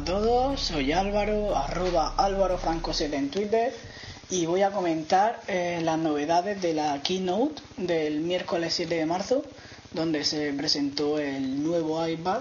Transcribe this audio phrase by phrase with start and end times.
[0.00, 3.74] a todos, soy Álvaro, arroba Álvaro Franco 7 en Twitter
[4.30, 9.44] y voy a comentar eh, las novedades de la keynote del miércoles 7 de marzo,
[9.92, 12.40] donde se presentó el nuevo iPad,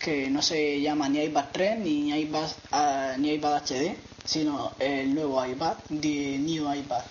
[0.00, 5.14] que no se llama ni iPad 3 ni iPad, ah, ni iPad HD, sino el
[5.14, 7.02] nuevo iPad, The New iPad.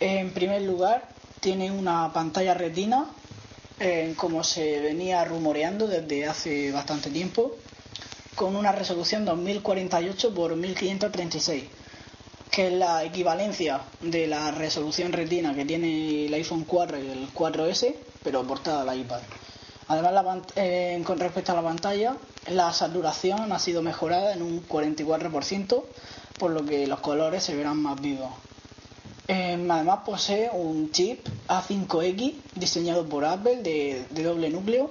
[0.00, 3.06] En primer lugar, tiene una pantalla retina
[4.16, 7.56] como se venía rumoreando desde hace bastante tiempo,
[8.34, 11.64] con una resolución 2048 por 1536,
[12.50, 17.32] que es la equivalencia de la resolución retina que tiene el iPhone 4 y el
[17.32, 19.20] 4S, pero portada al iPad.
[19.88, 22.16] Además, eh, con respecto a la pantalla,
[22.48, 25.84] la saturación ha sido mejorada en un 44%,
[26.38, 28.30] por lo que los colores se verán más vivos.
[29.28, 34.90] Em, además posee un chip A5X diseñado por Apple de, doble núcleo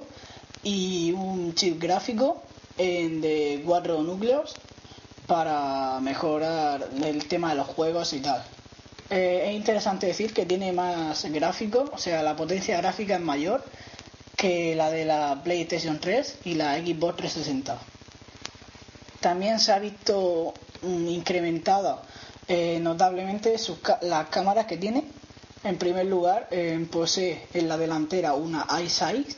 [0.62, 2.42] y un chip gráfico
[2.76, 4.54] de cuatro núcleos
[5.26, 8.42] para mejorar el tema de los juegos y tal.
[9.10, 13.62] Eh, es interesante decir que tiene más gráficos, o sea, la potencia gráfica es mayor
[14.36, 17.78] que la de la PlayStation 3 y la Xbox 360.
[19.20, 22.02] También se ha visto mm, incrementada
[22.48, 23.54] eh, notablemente
[24.00, 25.04] las cámaras que tiene.
[25.62, 29.28] En primer lugar, eh, posee en la delantera una iSight,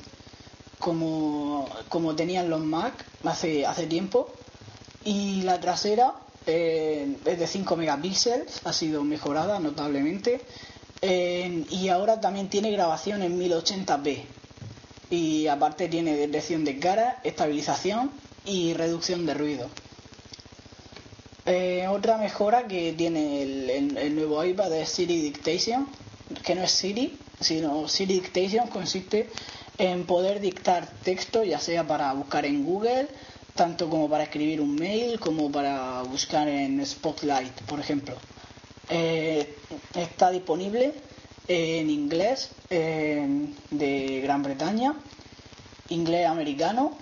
[0.85, 2.93] como, como tenían los Mac
[3.25, 4.31] hace, hace tiempo.
[5.03, 6.13] Y la trasera
[6.47, 10.43] eh, es de 5 megapíxeles, ha sido mejorada notablemente.
[11.03, 14.25] y ahora también tiene grabación en 1080p.
[15.09, 18.11] Y aparte tiene detección de cara, estabilización
[18.45, 19.71] y reducción de ruido.
[21.47, 25.89] Eh, otra mejora que tiene el, nuevo iPad es Siri Dictation,
[26.43, 29.29] que no es Siri, sino Siri Dictation consiste
[29.79, 33.09] en poder dictar texto, ya sea para buscar en Google,
[33.55, 38.17] tanto como para escribir un mail, como para buscar en Spotlight, por ejemplo.
[38.89, 39.57] Eh,
[39.95, 40.93] está disponible
[41.49, 44.95] en inglés de Gran Bretaña,
[45.89, 46.97] inglés americano,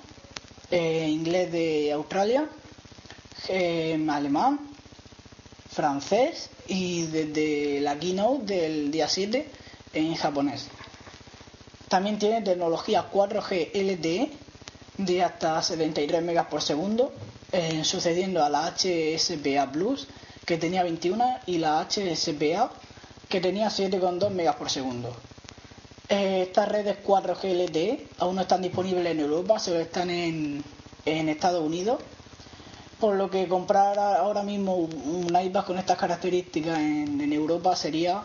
[0.71, 2.49] eh, inglés de Australia
[4.09, 4.61] alemán,
[5.71, 9.49] francés y desde la keynote del día 7
[9.94, 10.69] en japonés.
[11.92, 14.30] También tiene tecnología 4G LTE
[14.97, 17.12] de hasta 73 megas por segundo,
[17.53, 20.08] eh, sucediendo a la HSPA Plus
[20.47, 22.70] que tenía 21 y la HSPA
[23.28, 25.14] que tenía 7,2 megas por segundo.
[26.08, 30.64] Eh, estas redes 4G LTE aún no están disponibles en Europa, solo están en,
[31.04, 32.00] Estados Unidos
[32.98, 38.22] por lo que comprar ahora mismo un iPad con estas características en, Europa sería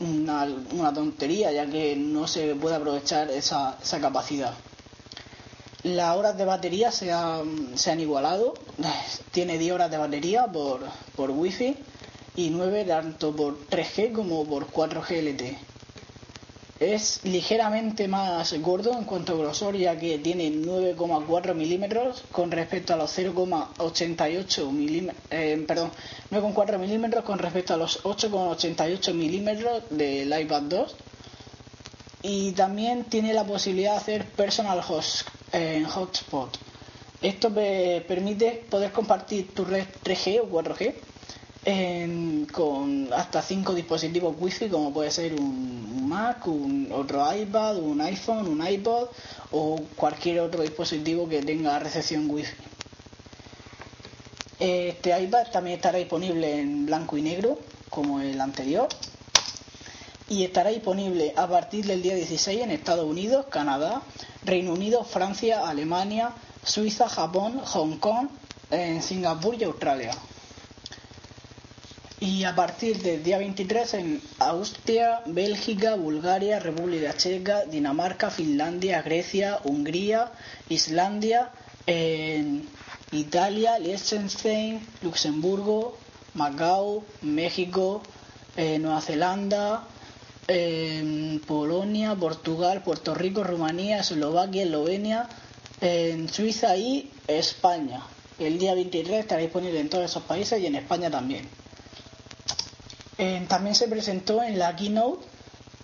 [0.00, 4.54] una, tontería, ya que no se puede aprovechar esa, capacidad.
[5.82, 8.54] Las horas de batería se han, se han igualado,
[9.32, 10.80] tiene 10 horas de batería por,
[11.16, 11.76] por Wi-Fi
[12.36, 15.71] y 9 tanto por 3G como por 4G LTE.
[16.82, 22.92] Es ligeramente más gordo en cuanto a grosor, ya que tiene 9,4 milímetros con respecto
[22.92, 25.92] a los 0,88 milímetros, eh, perdón,
[26.32, 30.96] 9,4 milímetros con respecto a los 8,88 milímetros del iPad 2.
[32.22, 36.58] Y también tiene la posibilidad de hacer personal host, en hotspot.
[37.20, 40.94] Esto permite poder compartir tu red 3G o 4G
[41.64, 48.48] con hasta 5 dispositivos Wi-Fi, como puede ser un Mac, un otro iPad, un iPhone,
[48.48, 49.08] un iPod
[49.52, 52.54] o cualquier otro dispositivo que tenga recepción Wi-Fi.
[54.58, 57.58] Este iPad también estará disponible en blanco y negro,
[57.90, 58.88] como el anterior,
[60.28, 64.02] y estará disponible a partir del día 16 en Estados Unidos, Canadá,
[64.44, 66.32] Reino Unido, Francia, Alemania,
[66.64, 68.28] Suiza, Japón, Hong Kong,
[68.70, 70.12] en Singapur y Australia
[72.22, 79.58] y a partir del día 23 en Austria, Bélgica, Bulgaria, República Checa, Dinamarca, Finlandia, Grecia,
[79.64, 80.30] Hungría,
[80.68, 81.50] Islandia,
[81.84, 82.68] en
[83.10, 85.98] Italia, Liechtenstein, Luxemburgo,
[86.34, 88.04] Macao, México,
[88.56, 89.82] eh, Nueva Zelanda,
[91.48, 95.28] Polonia, Portugal, Puerto Rico, Rumanía, Eslovaquia, Eslovenia,
[95.80, 98.00] en Suiza y España.
[98.38, 101.61] El día 23 estará disponible en todos esos países y en España también.
[103.48, 105.24] También se presentó en la keynote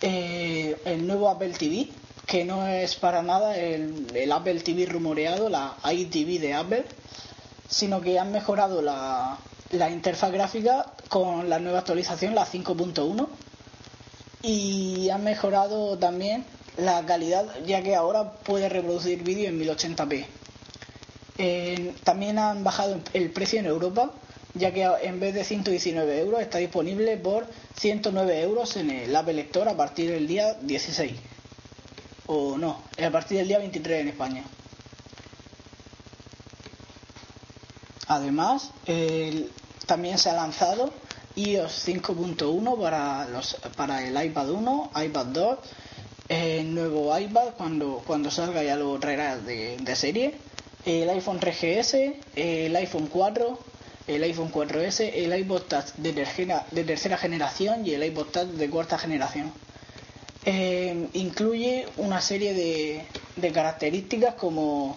[0.00, 1.88] eh, el nuevo Apple TV,
[2.26, 6.84] que no es para nada el, Apple TV rumoreado, la iTV de Apple,
[7.68, 9.38] sino que han mejorado la,
[9.90, 13.26] interfaz gráfica con la nueva actualización, la 5.1,
[14.42, 16.44] y han mejorado también
[16.76, 20.26] la calidad, ya que ahora puede reproducir vídeo en 1080p.
[21.38, 24.12] Eh, también han bajado el precio en Europa,
[24.54, 27.46] ya que en vez de 119 euros está disponible por
[27.78, 31.12] 109 euros en el Apple Store a partir del día 16.
[32.26, 34.44] O no, a partir del día 23 en España.
[38.08, 38.70] Además,
[39.86, 40.92] también se ha lanzado
[41.36, 45.58] iOS 5.1 para, los, para el iPad 1, iPad 2,
[46.28, 50.34] el nuevo iPad cuando, cuando salga ya lo traerá de, de serie,
[50.84, 53.58] el iPhone 3GS, el iPhone 4,
[54.08, 55.62] el iPhone 4S, el iPod
[55.98, 56.12] de
[56.82, 59.52] tercera, generación y el iPod Touch de cuarta generación.
[60.46, 64.96] Eh, incluye una serie de, características como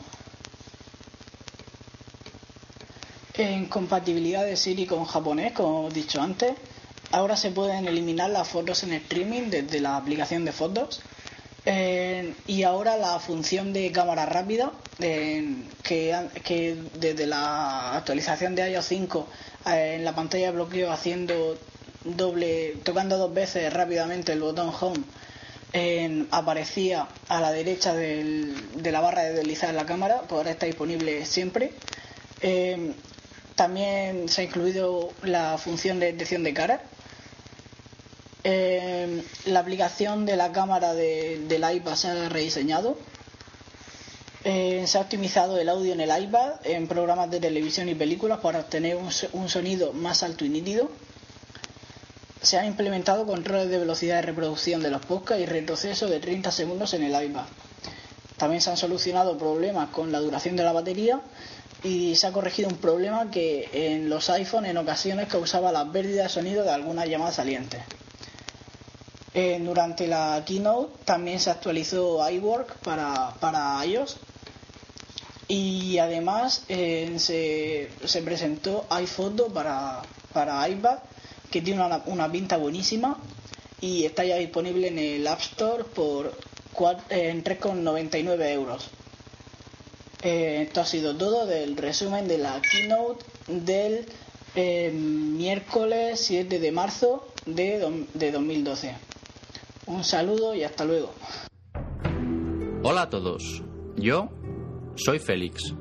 [3.34, 6.54] en compatibilidad de Siri con japonés, como he dicho antes.
[7.12, 11.02] Ahora se pueden eliminar las fotos en streaming desde la aplicación de fotos.
[11.66, 18.86] Eh, y ahora la función de cámara rápida, eh, que, desde la actualización de iOS
[18.86, 19.28] 5
[19.68, 21.58] eh, en la pantalla de bloqueo haciendo
[22.04, 25.04] doble, tocando dos veces rápidamente el botón Home,
[26.31, 31.25] aparecía a la derecha de la barra de deslizar la cámara, pues ahora está disponible
[31.25, 31.74] siempre.
[33.56, 36.81] también se ha incluido la función de detección de cara
[38.44, 42.98] eh, la aplicación de la cámara del iPad se ha rediseñado.
[44.44, 48.40] Eh, se ha optimizado el audio en el iPad en programas de televisión y películas
[48.40, 50.90] para obtener un, sonido más alto y nítido.
[52.42, 56.50] Se han implementado controles de velocidad de reproducción de los podcasts y retroceso de 30
[56.52, 57.46] segundos en el iPad.
[58.38, 61.22] También se han solucionado problemas con la duración de la batería
[61.84, 66.24] y se ha corregido un problema que en los iPhones en ocasiones causaba la pérdida
[66.24, 67.82] de sonido de algunas llamadas salientes.
[69.33, 74.18] Eh, durante la keynote también se actualizó iWork para, para iOS
[75.48, 80.01] y además eh, se, se, presentó iPhoto para,
[80.33, 80.98] para iPad
[81.50, 83.18] que tiene una, una, pinta buenísima
[83.80, 86.34] y está ya disponible en el App Store por
[87.10, 88.89] en 3,99 euros.
[90.24, 94.06] Eh, esto ha sido todo del resumen de la keynote del
[94.94, 98.94] miércoles 7 de marzo de, de 2012.
[99.92, 101.14] Un saludo y hasta luego.
[102.82, 103.62] Hola a todos,
[103.98, 104.30] yo
[104.96, 105.76] soy Félix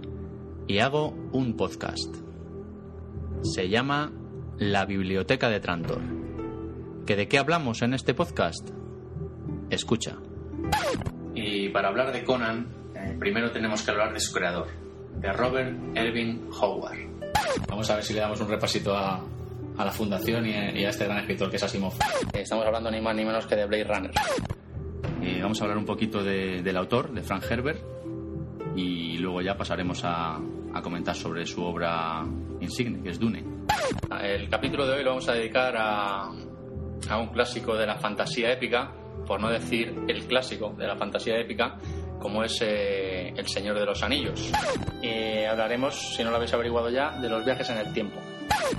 [0.66, 2.12] y hago un podcast.
[3.42, 4.10] Se llama
[4.58, 6.02] La Biblioteca de Trantor.
[7.06, 8.70] ¿Que de qué hablamos en este podcast?
[9.70, 10.16] Escucha.
[11.32, 12.66] Y para hablar de Conan,
[12.96, 14.66] eh, primero tenemos que hablar de su creador,
[15.20, 16.98] de Robert Erving Howard.
[17.68, 19.24] Vamos a ver si le damos un repasito a,
[19.80, 21.94] a la fundación y a, este gran escritor que es Asimov.
[22.32, 24.10] Estamos hablando ni más ni menos que de Blade Runner.
[25.22, 27.82] Y vamos a hablar un poquito del autor, de Frank Herbert,
[28.76, 30.38] y luego ya pasaremos a,
[30.82, 32.24] comentar sobre su obra
[32.60, 33.44] insigne, que es Dune.
[34.22, 36.26] El capítulo de hoy lo vamos a dedicar a,
[37.08, 38.92] a un clásico de la fantasía épica,
[39.26, 41.78] por no decir el clásico de la fantasía épica,
[42.20, 44.52] como es eh, El Señor de los Anillos.
[45.02, 48.19] Y hablaremos, si no lo habéis averiguado ya, de los viajes en el tiempo.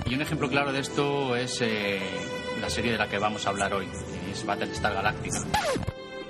[0.06, 2.00] Y un ejemplo claro de esto es eh,
[2.60, 3.88] la serie de la que vamos a hablar hoy,
[4.30, 5.40] es Battlestar Galactica.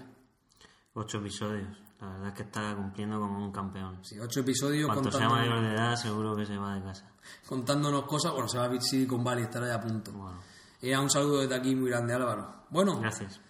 [0.94, 1.78] Ocho episodios.
[2.02, 4.00] La verdad es que está cumpliendo como un campeón.
[4.04, 4.88] Sí, ocho episodios.
[4.88, 7.12] Cuando sea mayor de edad, seguro que se va de casa.
[7.46, 10.12] Contándonos cosas, bueno, se va a ver con Valley, estará ya a punto.
[10.14, 10.40] Bueno.
[10.82, 12.64] Y un saludo desde aquí muy grande, Álvaro.
[12.70, 13.42] Bueno, gracias.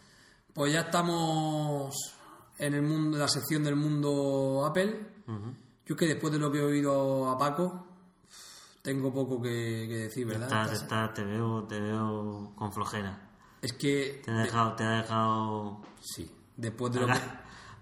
[0.51, 1.95] Pues ya estamos
[2.57, 5.07] en el mundo, la sección del mundo Apple.
[5.85, 7.85] Yo es que después de lo que he oído a Paco,
[8.81, 11.13] tengo poco que, decir, ¿verdad?
[11.13, 13.29] te, veo, te veo con flojera.
[13.61, 14.21] Es que...
[14.25, 14.73] Te ha dejado...
[14.73, 15.81] Te ha dejado...
[16.01, 17.13] Sí, después de lo que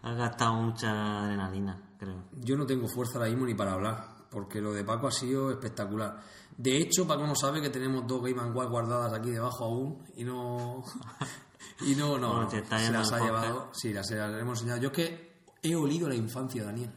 [0.07, 2.25] ha gastado mucha adrenalina, creo.
[2.33, 5.51] Yo no tengo fuerza ahora mismo ni para hablar, porque lo de Paco ha sido
[5.51, 6.21] espectacular.
[6.57, 10.23] De hecho, Paco no sabe que tenemos dos Game Watch guardadas aquí debajo aún y
[10.23, 10.83] no.
[11.81, 12.49] y no, no.
[12.49, 13.69] se las ha llevado.
[13.73, 14.81] Sí, las, hemos enseñado.
[14.81, 16.91] Yo es que he olido la infancia, Daniel.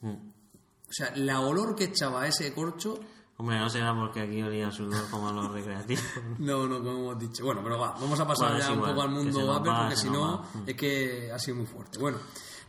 [0.00, 0.08] Mm.
[0.10, 2.98] O sea, la olor que echaba ese corcho.
[3.40, 6.02] Hombre, no será porque aquí olía sudor como los recreativos.
[6.40, 7.44] no, no, como hemos dicho.
[7.44, 10.42] Bueno, pero va, vamos a pasar ya un poco al mundo Apple porque si no,
[10.66, 12.00] es que ha sido muy fuerte.
[12.00, 12.18] Bueno,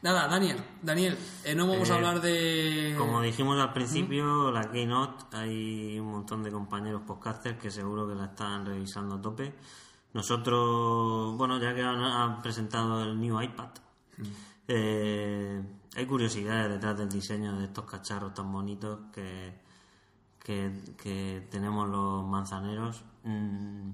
[0.03, 2.95] nada, Daniel, Daniel, eh, no vamos a eh, hablar de.
[2.99, 8.13] Como dijimos al principio, la Keynote, hay un montón de compañeros podcasters que seguro que
[8.13, 9.55] la están revisando a tope.
[10.13, 13.69] Nosotros, bueno, ya que han, presentado el New iPad,
[14.17, 14.23] mm.
[14.67, 15.63] eh,
[15.95, 19.67] hay curiosidades detrás del diseño de estos cacharros tan bonitos que,
[20.97, 23.03] que, tenemos los manzaneros.
[23.23, 23.91] Mm,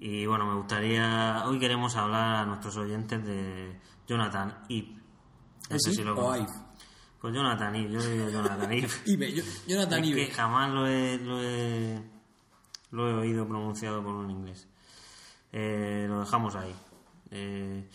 [0.00, 1.44] y bueno, me gustaría.
[1.46, 4.98] Hoy queremos hablar a nuestros oyentes de Jonathan Ive.
[5.70, 6.16] No sé si lo?
[6.16, 8.88] Pues Jonathan Ive, yo digo Jonathan Ive.
[9.06, 10.26] Ive Jonathan Ive.
[10.26, 12.02] Que jamás lo he, lo he,
[12.90, 14.66] lo he oído pronunciado por un inglés.
[15.52, 16.74] Eh, lo dejamos ahí.
[17.30, 17.88] Eh,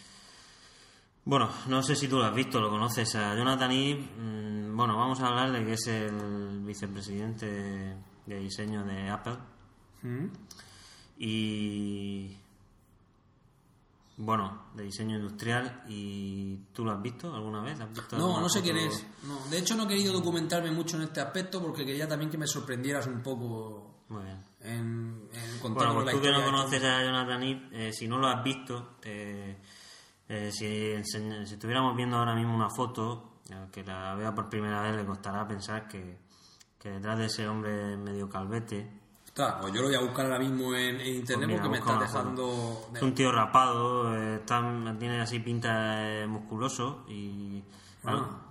[1.25, 3.99] bueno, no sé si tú lo has visto, lo conoces a Jonathan Ive.
[3.99, 9.37] Mm, bueno, vamos a hablar de que es el vicepresidente de diseño de Apple.
[10.03, 10.25] ¿Mm?
[11.17, 12.37] Y.
[14.17, 15.83] Bueno, de diseño industrial.
[15.89, 17.79] ¿Y tú lo has visto alguna vez?
[18.11, 19.05] no, no sé quién es.
[19.23, 22.37] No, de hecho, no he querido documentarme mucho en este aspecto porque quería también que
[22.37, 24.03] me sorprendieras un poco.
[24.09, 24.45] Muy bien.
[24.61, 28.27] En, en bueno, pues tú que no conoces a Jonathan Ive, eh, si no lo
[28.27, 29.57] has visto, eh,
[30.27, 31.17] si, si,
[31.53, 35.47] estuviéramos viendo ahora mismo una foto, eh, que la vea por primera vez, le costará
[35.47, 36.17] pensar que,
[36.79, 39.05] que detrás de ese hombre medio calvete,
[39.35, 41.99] Claro, pues yo lo voy a buscar ahora mismo en, internet pues porque me está
[41.99, 42.89] dejando.
[42.95, 44.41] Es un tío rapado, eh,
[44.97, 47.61] tiene así pinta musculoso y.
[48.05, 48.45] Ah.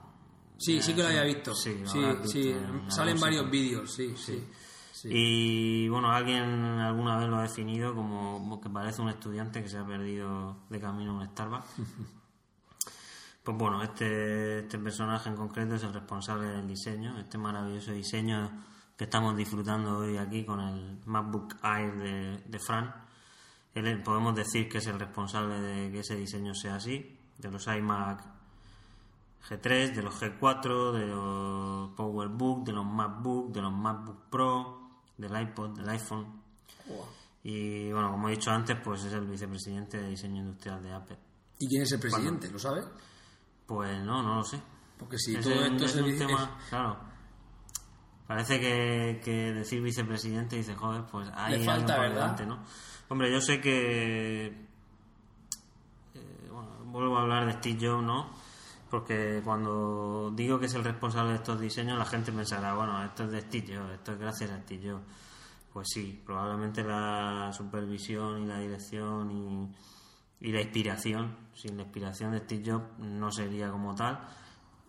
[0.59, 1.55] Sí, sí que lo había visto.
[1.55, 1.83] Sí,
[2.25, 2.55] sí,
[2.89, 4.47] Salen varios vídeos, sí, sí,
[5.05, 9.79] Y bueno, alguien alguna vez lo ha definido como que parece un estudiante que se
[9.79, 11.67] ha perdido de camino a un Starbucks.
[13.45, 18.51] pues bueno, este, este personaje en concreto es el responsable del diseño, este maravilloso diseño
[18.97, 22.95] que estamos disfrutando hoy aquí con el MacBook Air de, de Fran.
[23.75, 27.67] Él, podemos decir que es el responsable de que ese diseño sea así, de los
[27.67, 28.25] iMac
[29.49, 34.84] G3, de los G4, de los PowerBook, de los MacBook, de los MacBook Pro,
[35.17, 36.43] del iPod, del iPhone.
[37.43, 41.19] Y bueno, como he dicho antes, pues es el vicepresidente de diseño industrial de Apple.
[41.59, 42.51] ¿Y quién es el presidente?
[42.51, 42.83] ¿Lo sabe?
[43.67, 44.61] Pues no, no lo sé.
[44.99, 46.99] Porque si todo esto es, un tema, claro,
[48.27, 52.39] Parece que, que decir vicepresidente dice, joder, pues hay Le falta, ¿verdad?
[52.47, 52.65] ¿no?
[53.09, 54.47] Hombre, yo sé que.
[56.15, 58.31] Eh, bueno, vuelvo a hablar de Steve Jobs, ¿no?
[58.95, 63.25] Porque cuando digo que es el responsable de estos diseños, la gente pensará, bueno, esto
[63.25, 65.03] es de Steve Jobs, esto es gracias a Steve Jobs.
[65.73, 72.31] Pues sí, probablemente la supervisión y la dirección y, y la inspiración, sin la inspiración
[72.31, 74.21] de Steve Jobs no sería como tal,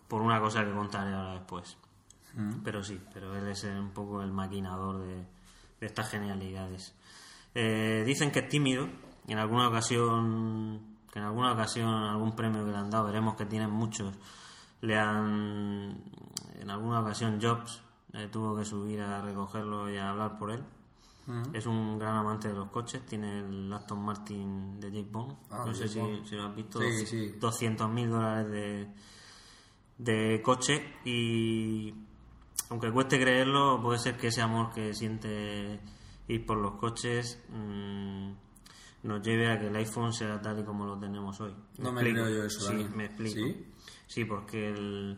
[0.06, 1.76] por una cosa que contaré ahora después.
[2.34, 2.62] Mm.
[2.62, 5.24] Pero sí, pero él es un poco el maquinador de,
[5.80, 6.94] estas genialidades.
[7.56, 8.88] Eh, dicen que es tímido,
[9.26, 13.46] en alguna ocasión, que en alguna ocasión, algún premio que le han dado, veremos que
[13.46, 14.12] tienen muchos,
[14.82, 15.96] le han,
[16.60, 17.80] en alguna ocasión Jobs
[18.12, 20.62] eh, tuvo que subir a recogerlo y a hablar por él.
[21.54, 25.36] Es un gran amante de los coches, tiene el Aston Martin de Jake Bond.
[25.50, 28.88] Ah, no sé si, lo has visto, sí, 200 mil dólares de,
[29.96, 31.94] de coche y
[32.68, 35.80] aunque cueste creerlo, puede ser que ese amor que siente
[36.28, 38.32] ir por los coches mm,
[39.06, 41.54] nos lleve a que el iPhone sea tal y como lo tenemos hoy.
[41.78, 42.60] no me creo yo eso.
[42.60, 43.58] Sí, me explico.
[44.06, 44.24] ¿Sí?
[44.24, 45.16] porque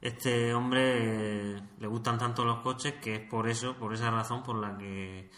[0.00, 4.56] este hombre le gustan tanto los coches que es por eso, por esa razón por
[4.56, 5.30] la que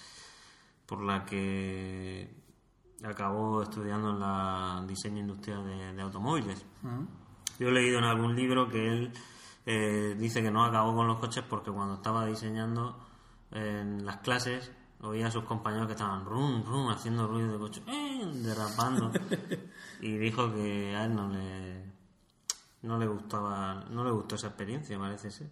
[0.86, 2.30] por la que
[3.04, 6.64] acabó estudiando en la diseño industrial de, automóviles.
[7.58, 9.12] Yo he leído en algún libro que él
[9.66, 12.98] eh, dice que no acabó con los coches porque cuando estaba diseñando
[13.50, 17.82] en las clases oía a sus compañeros que estaban rum, rum, haciendo ruido de coche,
[17.86, 19.10] eh, derrapando.
[20.00, 21.84] y dijo que a él no le,
[22.82, 25.50] no le gustaba, no le gustó esa experiencia, parece ser.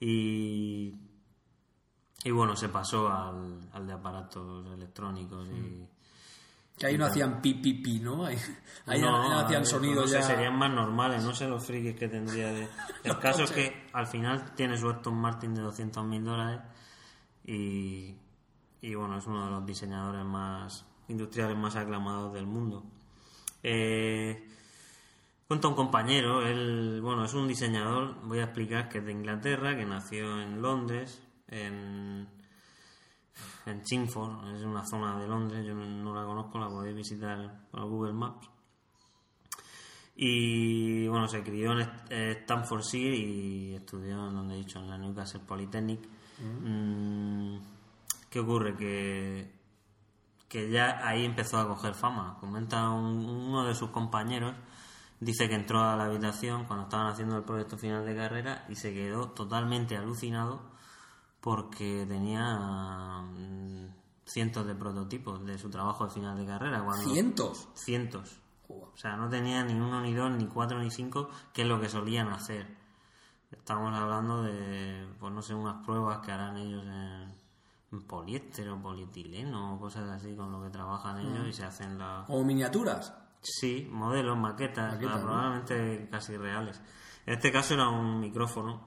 [0.00, 0.94] Y,
[2.24, 5.88] y bueno, se pasó al, al de aparatos electrónicos y
[6.76, 8.24] que ahí no hacían pi, pi, pi, ¿no?
[8.24, 8.36] Ahí,
[9.00, 10.22] no, hacían sonidos ya.
[10.22, 12.68] serían más normales, no sé los frikis que tendría de...
[13.04, 16.60] El caso es que al final tiene su Aston Martin de 200 mil dólares
[17.44, 18.16] y,
[18.84, 22.84] y bueno, es uno de los diseñadores más industriales más aclamados del mundo.
[23.62, 24.48] Eh,
[25.48, 29.76] cuenta un compañero, él, bueno, es un diseñador, voy a explicar que es de Inglaterra,
[29.76, 32.28] que nació en Londres, en
[33.66, 37.86] en Chingford, es una zona de Londres, yo no la conozco, la podéis visitar por
[37.86, 38.50] Google Maps.
[40.16, 45.40] Y bueno, se crió en Stanfordshire y estudió, en donde he dicho, en la Newcastle
[45.40, 46.00] Polytechnic.
[46.40, 47.56] Mm,
[48.34, 48.74] ¿Qué ocurre?
[48.74, 49.48] Que,
[50.48, 52.36] que ya ahí empezó a coger fama.
[52.40, 54.56] Comenta uno de sus compañeros,
[55.20, 58.74] dice que entró a la habitación cuando estaban haciendo el proyecto final de carrera y
[58.74, 60.62] se quedó totalmente alucinado
[61.40, 63.94] porque tenía mm,
[64.26, 66.82] cientos de prototipos de su trabajo de final de carrera.
[66.82, 67.68] Cuando, ¿Cientos?
[67.74, 68.40] Cientos.
[68.68, 71.80] O sea, no tenía ni uno, ni dos, ni cuatro, ni cinco, que es lo
[71.80, 72.66] que solían hacer.
[73.52, 77.43] Estamos hablando de, pues no sé, unas pruebas que harán ellos en,
[78.02, 82.28] poliéster o polietileno o cosas así con lo que trabajan ellos y se hacen las...
[82.28, 83.14] ¿O miniaturas?
[83.40, 86.80] Sí, modelos, maquetas, probablemente casi reales.
[87.26, 88.80] En este caso era un micrófono,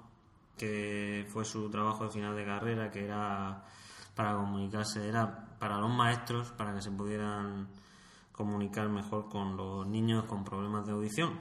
[0.57, 3.63] que fue su trabajo de final de carrera, que era
[4.15, 7.67] para comunicarse, era para los maestros, para que se pudieran
[8.31, 11.39] comunicar mejor con los niños con problemas de audición.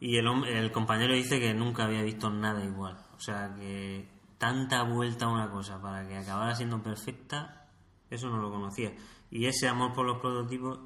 [0.00, 2.96] Y el, el compañero dice que nunca había visto nada igual.
[3.16, 4.08] O sea, que
[4.42, 7.68] tanta vuelta a una cosa para que acabara siendo perfecta,
[8.10, 8.92] eso no lo conocía.
[9.30, 10.80] Y ese amor por los prototipos,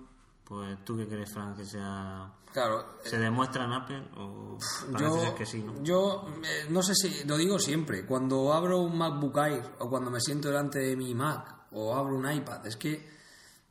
[0.44, 2.34] pues tú qué crees, Frank, que sea...
[2.52, 2.98] Claro.
[3.02, 4.58] ¿Se demuestra en Apple o
[4.92, 5.82] parece yo, que sí, no?
[5.82, 10.10] Yo eh, no sé si, lo digo siempre, cuando abro un MacBook Air o cuando
[10.10, 13.08] me siento delante de mi Mac o abro un iPad, es que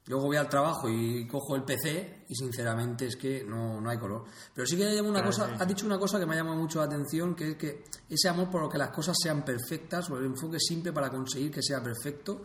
[0.08, 3.98] Luego voy al trabajo y cojo el PC y sinceramente es que no, no hay
[3.98, 4.26] color.
[4.54, 6.78] Pero sí que hay una cosa, has dicho una cosa que me ha llamado mucho
[6.80, 10.18] la atención, que es que ese amor por lo que las cosas sean perfectas, o
[10.18, 12.44] el enfoque simple para conseguir que sea perfecto.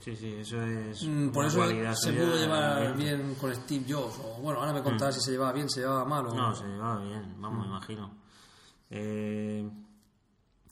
[0.00, 1.02] Sí, sí, eso es.
[1.06, 3.36] Mm, por eso se pudo llevar bien.
[3.40, 4.18] con Steve Jobs.
[4.18, 5.18] O bueno, ahora me contarás mm.
[5.20, 6.34] si se llevaba bien, se llevaba mal o.
[6.34, 7.70] No, se llevaba bien, vamos, mm.
[7.70, 8.14] imagino.
[8.90, 9.70] Eh,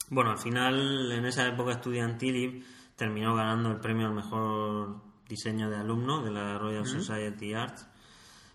[0.09, 2.63] bueno, al final, en esa época estudiantil,
[2.95, 7.87] terminó ganando el premio al mejor diseño de alumno de la Royal Society Arts.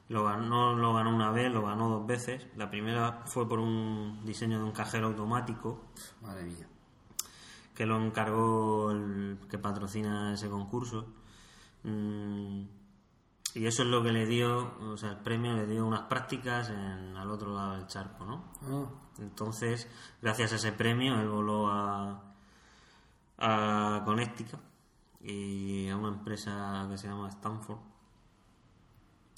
[0.08, 2.46] Lo ganó, lo ganó una vez, lo ganó dos veces.
[2.54, 5.86] La primera fue por un diseño de un cajero automático.
[6.22, 6.68] Madre mía.
[7.74, 11.06] Que lo encargó el que patrocina ese concurso.
[11.82, 12.62] Mm,
[13.54, 16.68] y eso es lo que le dio, o sea, el premio le dio unas prácticas
[16.68, 18.52] en, al otro lado del charco, ¿no?
[18.62, 18.84] Ah.
[19.18, 19.88] Entonces,
[20.20, 22.34] gracias a ese premio, él voló a,
[23.38, 24.65] a Connecticut
[25.26, 27.78] y a una empresa que se llama Stanford.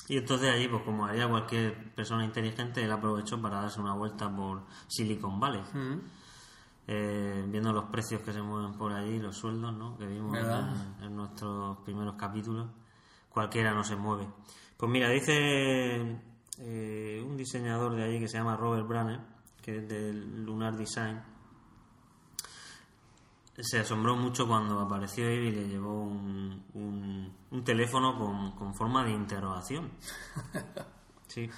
[0.08, 4.34] Y entonces allí, pues como haría cualquier persona inteligente, él aprovechó para darse una vuelta
[4.34, 5.62] por Silicon Valley.
[5.72, 6.00] Mm.
[6.90, 9.96] Eh, viendo los precios que se mueven por allí, los sueldos, ¿no?
[9.98, 10.38] Que vimos
[11.02, 12.68] en, nuestros primeros capítulos.
[13.28, 14.26] Cualquiera no se mueve.
[14.76, 16.18] Pues mira, dice
[16.58, 19.20] eh, un diseñador de allí que se llama Robert Branner,
[19.60, 21.20] que es del Lunar Design,
[23.60, 29.04] se asombró mucho cuando apareció Ivy y le llevó un, un, teléfono con, con, forma
[29.04, 29.90] de interrogación.
[31.28, 31.50] Sí.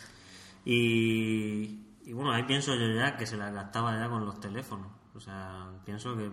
[0.64, 4.88] Y, y, bueno, ahí pienso yo ya que se la gastaba ya con los teléfonos.
[5.14, 6.28] O sea, pienso que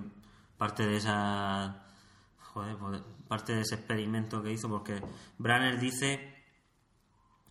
[0.58, 1.86] parte de esa.
[2.39, 5.03] Joder, pues, parte de ese experimento que hizo, porque
[5.38, 6.34] Branner dice.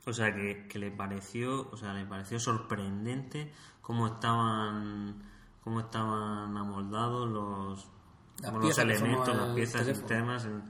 [0.07, 1.71] O sea, que, que le pareció.
[1.71, 5.23] O sea, le pareció sorprendente cómo estaban.
[5.63, 7.96] cómo estaban amoldados los
[8.43, 10.63] los elementos, las piezas, sistemas en,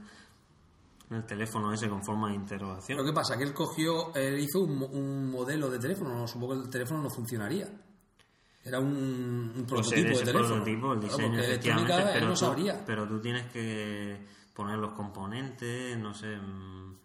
[1.09, 2.97] el teléfono ese con forma de interrogación.
[2.97, 6.65] Lo que pasa que él cogió, él hizo un, modelo de teléfono, no, supongo que
[6.65, 7.67] el teléfono no funcionaría.
[8.63, 10.47] Era un, un pues prototipo de teléfono.
[10.47, 16.35] prototipo, el diseño, efectivamente, pero, tú, pero tú tienes que poner los componentes, no sé,
[16.35, 16.95] mm,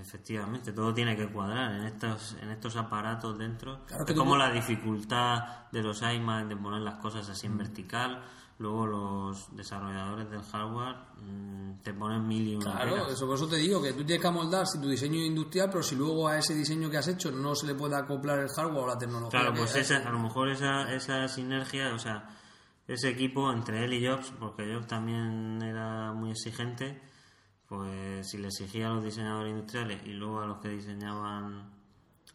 [0.00, 3.80] efectivamente, todo tiene que cuadrar en estos, en estos aparatos dentro.
[4.06, 7.58] es como la dificultad de los iMac de poner las cosas así en mm.
[7.58, 8.22] vertical
[8.60, 13.48] luego los desarrolladores del hardware mm, te ponen mil y una Claro, eso por eso
[13.48, 16.28] te digo que tú tienes que amoldar si tu diseño es industrial, pero si luego
[16.28, 18.98] a ese diseño que has hecho no se le puede acoplar el hardware o la
[18.98, 19.40] tecnología.
[19.40, 22.28] Claro, pues esa, a lo mejor esa, esa sinergia, o sea,
[22.86, 27.00] ese equipo entre él y Jobs, porque Jobs también era muy exigente,
[27.66, 31.70] pues si le exigía a los diseñadores industriales y luego a los que diseñaban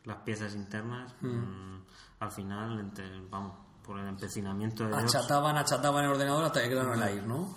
[0.05, 1.27] las piezas internas, mm.
[1.27, 1.85] Mm,
[2.19, 6.93] al final, entre, vamos, por el empecinamiento de Achataban, achataban el ordenador hasta que quedaron
[6.93, 7.53] en la ir, ¿no?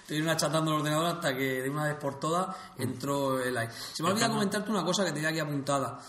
[0.00, 3.72] Estuvieron achatando el ordenador hasta que de una vez por todas entró el aire.
[3.92, 6.00] Se me olvidado comentarte una cosa que tenía aquí apuntada.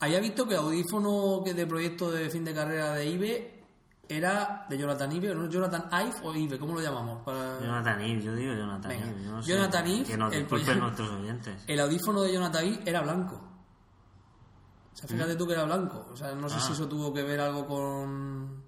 [0.00, 3.64] Había visto que el audífono que de proyecto de fin de carrera de IBE
[4.08, 5.48] era de Jonathan Ive, ¿no?
[5.48, 7.22] Jonathan Ive o Ive, ¿cómo lo llamamos?
[7.24, 7.60] Para...
[7.60, 9.20] Jonathan Ive, yo digo Jonathan Ive.
[9.26, 11.62] no Jonathan Ive, que nos disculpen nuestros oyentes.
[11.66, 13.57] El audífono de Jonathan Ive era blanco.
[14.98, 16.08] O sea, fíjate tú que era blanco.
[16.12, 16.72] O sea, no sé si ah.
[16.72, 18.64] eso tuvo que ver algo con,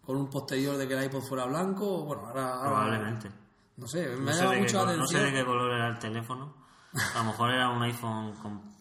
[0.00, 2.02] con un posterior de que el iPod fuera blanco.
[2.02, 3.30] O, bueno, ahora, Probablemente.
[3.78, 4.98] No sé, me ha llamado mucho la atención.
[5.00, 6.54] No sé de qué color era el teléfono.
[7.14, 8.32] A lo mejor era un iPhone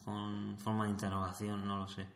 [0.06, 2.08] con, forma de interrogación, no lo sé.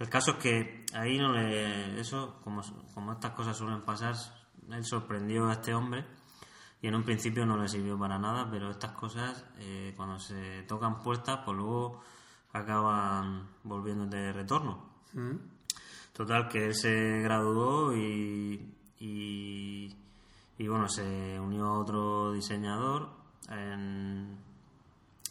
[0.00, 2.00] El caso es que ahí no le.
[2.00, 4.16] Eso, como, como estas cosas suelen pasar,
[4.70, 6.04] él sorprendió a este hombre
[6.82, 10.62] y en un principio no le sirvió para nada, pero estas cosas, eh, cuando se
[10.62, 12.00] tocan puertas, pues luego
[12.52, 14.90] acaban volviendo de retorno.
[16.12, 19.96] Total, que él se graduó y, y,
[20.58, 23.08] Y bueno, se unió a otro diseñador
[23.48, 24.36] en,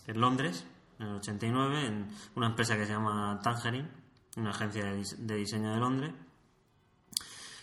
[0.08, 0.66] en Londres,
[1.00, 3.90] en el 89, en una empresa que se llama Tangerine,
[4.38, 6.12] una agencia de, diseño de Londres.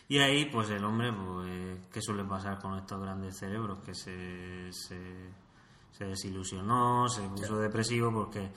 [0.09, 3.81] Y ahí, pues el hombre, pues, ¿qué suele pasar con estos grandes cerebros?
[3.81, 8.53] Que se, se, desilusionó, se puso depresivo porque,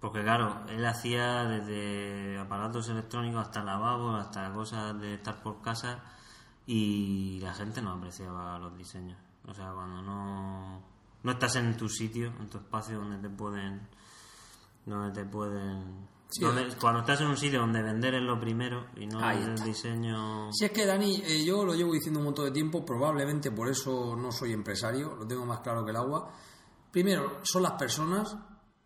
[0.00, 6.02] porque, claro, él hacía desde aparatos electrónicos hasta lavabos, hasta cosas de estar por casa
[6.66, 9.18] y la gente no apreciaba los diseños.
[9.46, 10.82] O sea, cuando no,
[11.22, 13.88] no estás en tu sitio, en tu espacio donde te pueden
[14.84, 16.06] donde te pueden
[16.80, 20.52] cuando estás en un sitio donde vender es lo primero y no el diseño.
[20.52, 23.68] Si es que Dani, eh, yo lo llevo diciendo un montón de tiempo, probablemente por
[23.68, 26.30] eso no soy empresario, lo tengo más claro que el agua.
[26.90, 28.36] Primero, son las personas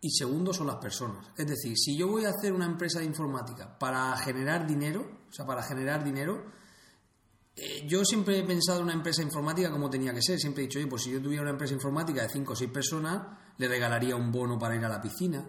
[0.03, 1.27] y segundo, son las personas.
[1.37, 5.31] Es decir, si yo voy a hacer una empresa de informática para generar dinero, o
[5.31, 6.43] sea, para generar dinero,
[7.55, 10.39] eh, yo siempre he pensado en una empresa informática como tenía que ser.
[10.39, 12.71] Siempre he dicho, oye, pues si yo tuviera una empresa informática de 5 o 6
[12.71, 15.47] personas, le regalaría un bono para ir a la piscina,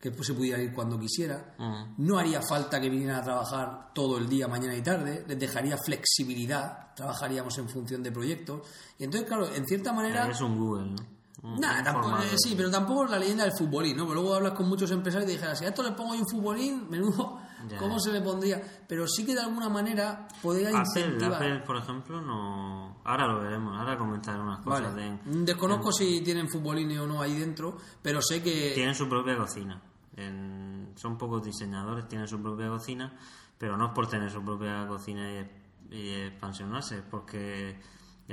[0.00, 1.54] que se pudiera ir cuando quisiera.
[1.98, 5.24] No haría falta que vinieran a trabajar todo el día, mañana y tarde.
[5.28, 6.94] Les dejaría flexibilidad.
[6.94, 8.66] Trabajaríamos en función de proyectos.
[8.98, 10.26] Y entonces, claro, en cierta manera...
[10.30, 11.19] Es un Google, ¿no?
[11.42, 14.06] Nada, tampoco, eh, sí, pero tampoco la leyenda del futbolín, ¿no?
[14.06, 16.20] Pero luego hablas con muchos empresarios y te dijeras, si a esto le pongo yo
[16.20, 17.38] un futbolín, menudo,
[17.78, 18.62] ¿cómo se le pondría?
[18.86, 21.34] Pero sí que de alguna manera podría incentivar...
[21.34, 23.00] Apple, por ejemplo, no...
[23.04, 24.94] Ahora lo veremos, ahora comentaré unas cosas.
[25.24, 28.72] Desconozco si tienen futbolín o no ahí dentro, pero sé que...
[28.74, 29.80] Tienen su propia cocina
[31.00, 33.16] son pocos diseñadores, tienen su propia cocina,
[33.56, 35.46] pero no es por tener su propia cocina
[35.90, 37.80] y, expansionarse, es porque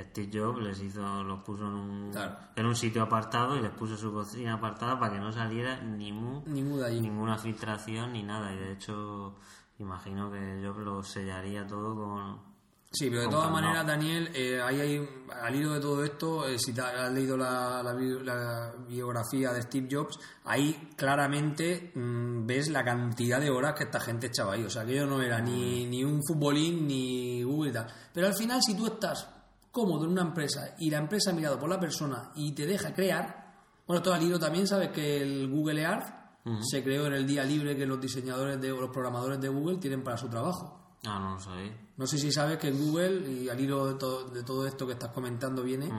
[0.04, 2.12] Steve Jobs les hizo, los puso en un,
[2.56, 6.12] en un sitio apartado y les puso su cocina apartada para que no saliera ni
[6.12, 8.52] ninguna filtración ni nada.
[8.52, 9.36] Y de hecho,
[9.78, 12.48] imagino que Jobs lo sellaría todo con
[12.90, 15.08] Sí, pero de todas maneras, Daniel, eh, ahí hay,
[15.42, 19.88] al hilo de todo esto, eh, si te has leído la, la, biografía de Steve
[19.90, 24.64] Jobs, ahí claramente mm, ves la cantidad de horas que esta gente echaba ahí.
[24.64, 25.90] O sea, aquello no era ni, mm.
[25.90, 27.88] ni un futbolín ni Google y tal.
[28.10, 29.28] Pero al final, si tú estás
[29.70, 32.92] cómodo en una empresa y la empresa ha mirado por la persona y te deja
[32.92, 33.54] crear,
[33.86, 36.18] bueno, todo al hilo también sabes que el Google Earth
[36.62, 39.76] se creó en el día libre que los diseñadores de, o los programadores de Google
[39.78, 40.78] tienen para su trabajo.
[41.04, 41.72] Ah, no lo sabéis.
[41.96, 44.94] No sé si sabes que Google, y al hilo de todo, de todo esto que
[44.94, 45.90] estás comentando viene,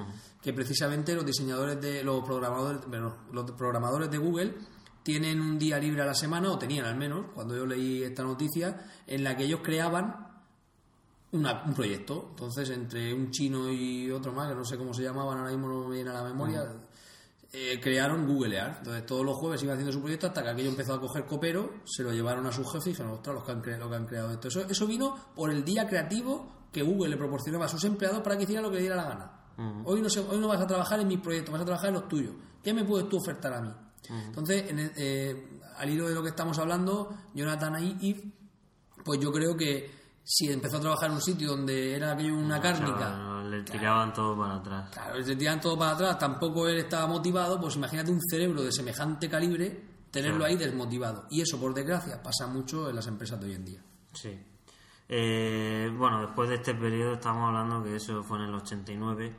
[0.42, 4.56] que precisamente los diseñadores de los programadores, bueno, los programadores de Google
[5.04, 8.24] tienen un día libre a la semana, o tenían al menos, cuando yo leí esta
[8.24, 10.29] noticia, en la que ellos creaban
[11.32, 12.28] un proyecto.
[12.32, 15.68] Entonces, entre un chino y otro más, que no sé cómo se llamaban, ahora mismo
[15.68, 16.66] no me viene a la memoria,
[17.52, 18.78] eh, crearon Google Earth.
[18.80, 21.82] Entonces todos los jueves iban haciendo su proyecto hasta que aquello empezó a coger copero,
[21.86, 24.06] se lo llevaron a su jefe y dijeron, ostras, los que han, creado, que han
[24.06, 24.48] creado esto.
[24.48, 28.38] Eso, eso vino por el día creativo que Google le proporcionaba a sus empleados para
[28.38, 29.32] que hicieran lo que le diera la gana.
[29.86, 32.08] hoy, no hoy no vas a trabajar en mis proyectos, vas a trabajar en los
[32.08, 32.34] tuyos.
[32.64, 33.74] ¿Qué me puedes tú ofertar a mí?
[34.10, 34.66] Entonces,
[34.98, 38.34] eh, al hilo de lo que estamos hablando, Jonathan y
[39.04, 43.44] pues yo creo que si empezó a trabajar en un sitio donde era una cárnica.
[43.50, 44.90] le tiraban todo para atrás.
[44.92, 48.72] Claro, le tiraban todo para atrás, tampoco él estaba motivado, pues imagínate un cerebro de
[48.72, 51.26] semejante calibre, tenerlo ahí desmotivado.
[51.30, 53.84] Y eso, por desgracia, pasa mucho en las empresas de hoy en día.
[54.14, 54.40] Sí.
[55.12, 59.36] Eh, bueno, después de este periodo estamos hablando que eso fue en el 89.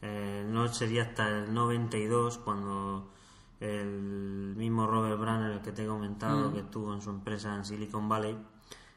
[0.00, 3.12] Eh, no sería hasta el 92 cuando
[3.60, 6.54] el mismo Robert Branner, el que te he comentado, mm.
[6.54, 8.36] que estuvo en su empresa en Silicon Valley,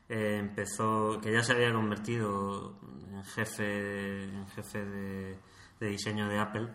[0.08, 2.76] eh, empezó, que ya se había convertido
[3.12, 5.40] en jefe, en jefe de,
[5.80, 6.68] diseño de Apple,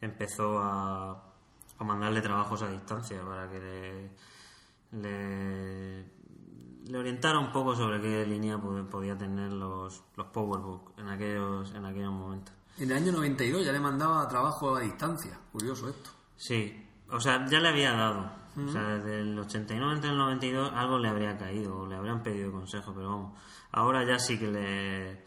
[0.00, 1.32] empezó a,
[1.78, 4.10] a, mandarle trabajos a distancia para que
[4.92, 6.04] le,
[6.88, 11.84] le, orientara un poco sobre qué línea podía tener los, los PowerBook en aquellos, en
[11.84, 12.54] aquellos momentos.
[12.78, 16.10] En el año 92 ya le mandaba trabajo a distancia, curioso esto.
[16.36, 20.72] Sí, o sea, ya le había dado o sea, desde el 89 hasta el 92
[20.74, 23.32] algo le habría caído o le habrían pedido consejo, pero vamos,
[23.72, 25.24] ahora ya sí que le,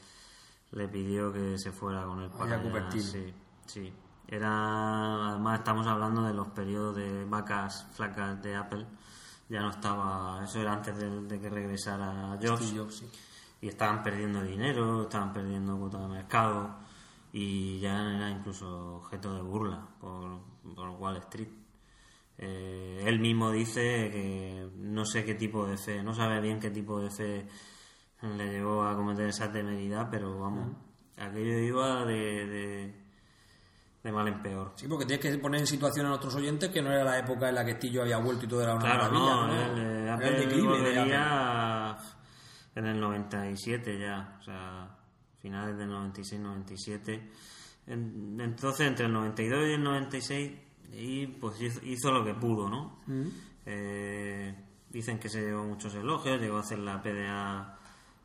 [0.72, 3.34] le pidió que se fuera con el para Sí,
[3.66, 3.94] sí.
[4.28, 8.86] Era, además estamos hablando de los periodos de vacas flacas de Apple.
[9.50, 13.04] Ya no estaba, eso era antes de, que regresara Jobs.
[13.62, 16.76] Y estaban perdiendo dinero, estaban perdiendo cuota de mercado
[17.32, 20.40] y ya era incluso objeto de burla por,
[20.76, 21.67] por Wall Street.
[22.38, 26.70] Eh, él mismo dice que no sé qué tipo de fe, no sabe bien qué
[26.70, 27.48] tipo de fe
[28.22, 30.76] le llevó a cometer esa temeridad, pero vamos,
[31.18, 32.94] aquello iba de,
[34.04, 34.74] de, mal en peor.
[34.76, 37.50] Sí, porque tienes que poner en situación a otros oyentes que no era la época
[37.50, 39.20] en la que Estillo había vuelto y todo era una maravilla.
[39.20, 39.54] No, ¿no?
[39.54, 40.94] El, declive
[42.78, 44.98] en el 97 ya, o sea,
[45.40, 47.22] finales del 96-97.
[47.88, 50.52] Entonces, entre el 92 y el 96,
[50.92, 53.00] y pues hizo, lo que pudo, ¿no?
[53.08, 53.28] Mm.
[53.66, 54.56] Eh,
[54.90, 57.78] dicen que se llevó muchos elogios, llegó a hacer la PDA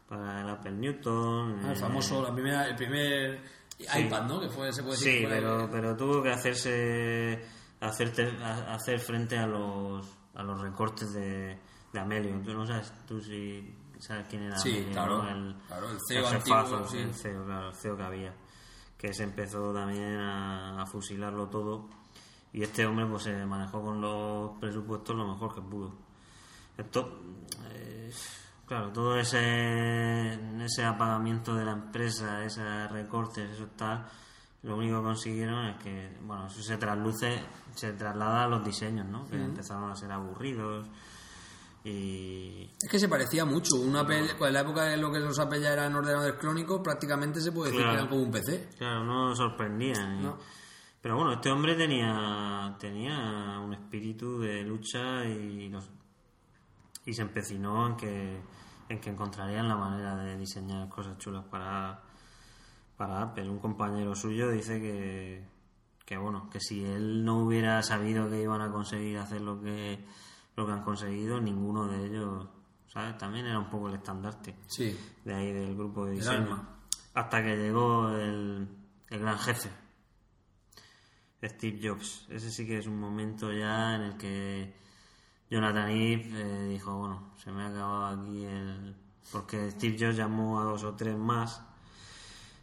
[0.09, 1.61] para el Apple Newton.
[1.65, 3.43] Ah, el famoso, la primera, el primer
[3.79, 4.41] iPad, ¿no?
[4.41, 5.21] Que fue, se puede decir.
[5.21, 7.45] Sí, pero, pero tuvo que hacerse,
[7.81, 11.59] hacer frente a los, a los recortes de,
[11.93, 12.41] de Amelio.
[12.43, 16.89] Tú no sabes, tú si sabes quién era sí, claro, el, claro, el CEO antiguo,
[16.89, 16.99] sí.
[16.99, 18.35] el CEO, claro, el CEO que había.
[18.97, 21.89] Que se empezó también a, a fusilarlo todo.
[22.53, 25.93] Y este hombre pues se manejó con los presupuestos lo mejor que pudo.
[26.77, 27.21] Esto,
[27.71, 28.11] eh,
[28.73, 30.33] Claro, todo ese,
[30.65, 34.07] ese apagamiento de la empresa, esos recortes, eso tal,
[34.63, 37.39] lo único que consiguieron es que, bueno, eso se trasluce,
[37.75, 39.27] se traslada a los diseños, ¿no?
[39.27, 40.87] Que empezaron a ser aburridos
[41.85, 42.71] y...
[42.81, 43.77] Es que se parecía mucho.
[43.77, 47.43] Una Apple, en la época de lo que los Apple ya eran ordenadores clónicos, prácticamente
[47.43, 48.71] se puede decir que eran como un PC.
[48.79, 50.35] Claro, no sorprendían.
[51.03, 55.71] Pero bueno, este hombre tenía, tenía un espíritu de lucha y,
[57.05, 58.41] y se empecinó en que
[58.93, 62.03] en que encontrarían la manera de diseñar cosas chulas para,
[62.97, 63.49] para Apple.
[63.49, 65.45] Un compañero suyo dice que,
[66.05, 70.05] que bueno, que si él no hubiera sabido que iban a conseguir hacer lo que
[70.55, 72.47] lo que han conseguido, ninguno de ellos,
[72.87, 73.17] ¿sabes?
[73.17, 74.95] También era un poco el estandarte sí.
[75.25, 76.69] de ahí del grupo de diseño.
[77.15, 78.69] Hasta que llegó el,
[79.09, 79.71] el gran jefe,
[81.43, 82.27] Steve Jobs.
[82.31, 84.75] Ese sí que es un momento ya en el que
[85.51, 88.97] Jonathan Ive eh, dijo, bueno, se me ha acabado aquí el...
[89.31, 91.63] Porque Steve Jobs llamó a dos o tres más.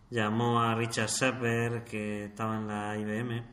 [0.09, 3.43] Llamó a Richard Shepard, que estaba en la IBM,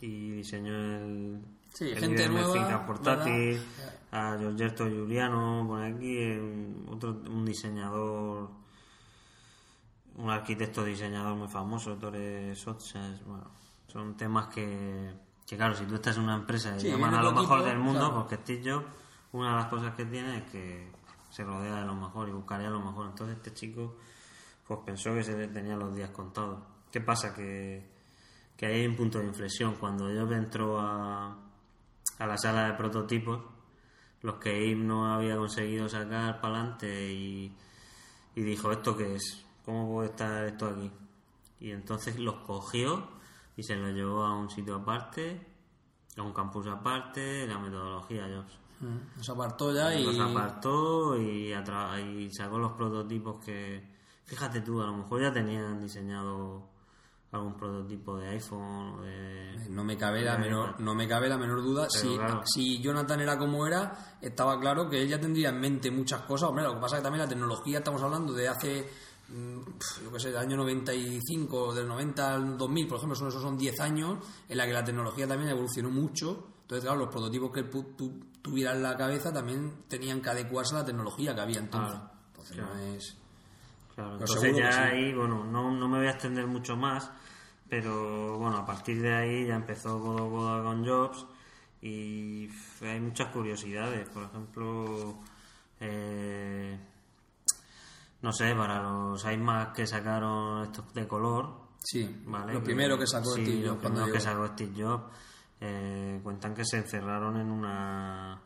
[0.00, 3.60] y diseñó el, sí, gente nueva, portátil.
[4.10, 8.50] A Giorgetto Giuliano, por aquí, un, otro, un diseñador,
[10.16, 13.24] un arquitecto diseñador muy famoso, Torres Sochas.
[13.24, 13.50] Bueno,
[13.96, 17.32] son temas que que claro, si tú estás en una empresa y llaman a lo
[17.32, 18.86] mejor del mundo, porque Steve Jobs,
[19.32, 20.90] una de las cosas que tiene es que
[21.30, 23.06] se rodea de lo mejor y buscaría lo mejor.
[23.06, 23.96] Entonces este chico
[24.66, 26.58] pues pensó que se tenía los días contados.
[26.90, 27.32] ¿Qué pasa?
[27.32, 27.88] Que,
[28.56, 29.76] que hay un punto de inflexión.
[29.76, 31.38] Cuando Jobs entró a,
[32.18, 33.40] a la sala de prototipos,
[34.22, 37.54] los que Abe no había conseguido sacar para adelante y,
[38.34, 39.46] y dijo, ¿esto qué es?
[39.64, 40.90] ¿Cómo puede estar esto aquí?
[41.60, 43.15] Y entonces los cogió
[43.56, 45.40] y se lo llevó a un sitio aparte,
[46.16, 48.58] a un campus aparte, la metodología Jobs.
[48.80, 50.04] Mm, se apartó ya y...
[50.04, 53.96] Los apartó y, y sacó los prototipos que...
[54.24, 56.68] Fíjate tú, a lo mejor ya tenían diseñado
[57.32, 61.62] algún prototipo de iPhone de, no me cabe la menor no me cabe la menor
[61.62, 61.88] duda.
[61.90, 66.22] Si, si Jonathan era como era estaba claro que él ya tendría en mente muchas
[66.22, 66.48] cosas.
[66.48, 68.88] Hombre lo que pasa es que también la tecnología estamos hablando de hace
[69.28, 73.58] yo qué sé, del año 95, del 90 al 2000, por ejemplo, son, esos son
[73.58, 76.46] 10 años en la que la tecnología también evolucionó mucho.
[76.62, 80.78] Entonces, claro, los prototipos que tú tuvieras en la cabeza también tenían que adecuarse a
[80.78, 82.00] la tecnología que había entonces.
[82.28, 83.18] entonces no es...
[83.94, 87.10] Claro, entonces ya ahí, bueno, no, no me voy a extender mucho más,
[87.68, 91.26] pero bueno, a partir de ahí ya empezó codo codo con Jobs
[91.80, 92.48] y
[92.82, 94.08] hay muchas curiosidades.
[94.10, 95.18] Por ejemplo,
[95.80, 96.78] eh,
[98.26, 101.48] no sé, para los iMac que sacaron estos de color.
[101.78, 102.54] Sí, ¿vale?
[102.54, 103.88] lo primero que sacó Steve Jobs.
[103.88, 105.04] Lo que sacó Steve Jobs.
[105.60, 108.42] Eh, cuentan que se encerraron en una,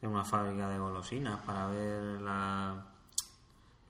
[0.00, 2.84] en una fábrica de golosinas para ver la,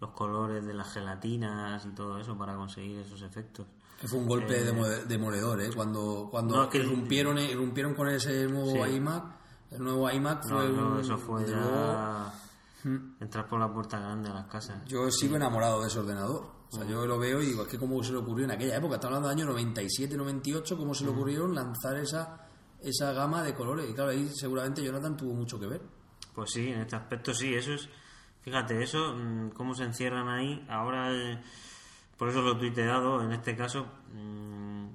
[0.01, 3.67] los colores de las gelatinas y todo eso para conseguir esos efectos.
[3.99, 5.71] Que fue un golpe eh, demoledor, ¿eh?
[5.75, 9.25] Cuando, cuando irrumpieron, irrumpieron con ese nuevo iMac,
[9.71, 12.31] el nuevo iMac fue no, eso fue ya...
[12.85, 14.85] Entrar por la puerta grande a las casas.
[14.87, 16.51] Yo sigo enamorado de ese ordenador.
[16.69, 18.77] O sea, yo lo veo y digo, es que cómo se le ocurrió en aquella
[18.77, 22.49] época, estamos hablando del año 97, 98, cómo se le ocurrieron lanzar esa,
[22.81, 23.89] esa gama de colores.
[23.91, 25.83] Y claro, ahí seguramente Jonathan tuvo mucho que ver.
[26.35, 27.89] Pues sí, en este aspecto sí, eso es,
[28.41, 31.43] fíjate, eso, mm, cómo se encierran ahí, ahora, eh,
[32.17, 34.87] por eso lo he tuiteado, en este caso, mm,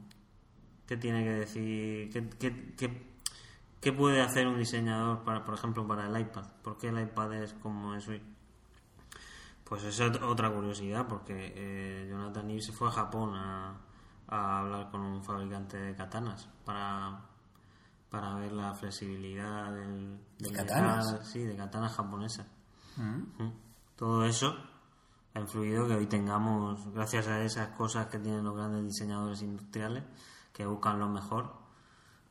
[0.88, 2.10] ¿qué tiene que decir?
[2.12, 3.08] ¿Qué, qué, qué
[3.81, 6.45] ¿Qué puede hacer un diseñador, para, por ejemplo, para el iPad?
[6.63, 8.21] ¿Por qué el iPad es como es hoy?
[9.63, 13.77] Pues esa es otra curiosidad, porque eh, Jonathan Ive se fue a Japón a,
[14.29, 17.21] hablar con un fabricante de katanas para,
[18.09, 21.27] para ver la flexibilidad del, ¿De katanas?
[21.27, 22.47] sí, de katanas japonesas.
[22.97, 23.51] Mm.
[23.95, 24.55] Todo eso
[25.33, 30.03] ha influido que hoy tengamos, gracias a esas cosas que tienen los grandes diseñadores industriales,
[30.51, 31.53] que buscan lo mejor,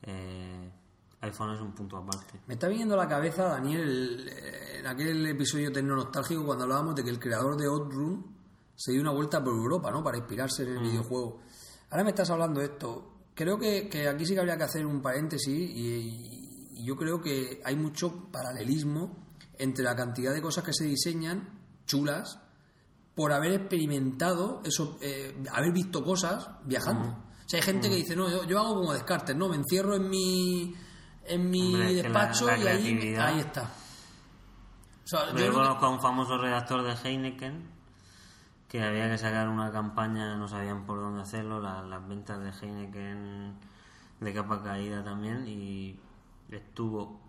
[0.01, 0.71] eh,
[1.21, 2.39] iPhone es un punto aparte.
[2.47, 4.29] Me está viniendo a la cabeza, Daniel,
[4.77, 8.23] en aquel episodio tecno nostálgico cuando hablábamos de que el creador de Outroom
[8.75, 10.03] se dio una vuelta por Europa, ¿no?
[10.03, 11.39] Para inspirarse en el videojuego.
[11.89, 13.13] Ahora me estás hablando de esto.
[13.33, 17.75] Creo que, aquí sí que habría que hacer un paréntesis y, yo creo que hay
[17.75, 19.17] mucho paralelismo
[19.57, 22.39] entre la cantidad de cosas que se diseñan chulas
[23.15, 27.09] por haber experimentado eso, eh, haber visto cosas viajando.
[27.09, 30.09] O sea, hay gente que dice, no, yo, hago como Descartes, no, me encierro en
[30.09, 30.75] mi,
[31.27, 33.69] en mi despacho y ahí, ahí está.
[35.35, 37.77] yo conozco a un famoso redactor de Heineken
[38.67, 43.57] que había que sacar una campaña, no sabían por dónde hacerlo, las ventas de Heineken
[44.19, 45.99] de capa caída también y
[46.49, 47.19] estuvo,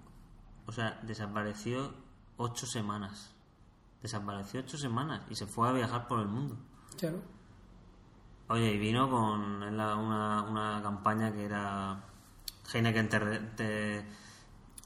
[0.67, 1.95] o sea, desapareció
[2.37, 3.35] ocho semanas.
[4.03, 6.57] Desapareció ocho semanas y se fue a viajar por el mundo.
[6.99, 7.21] Claro.
[8.49, 12.03] Oye, y vino con una, una campaña que era
[12.73, 14.05] Heineken te,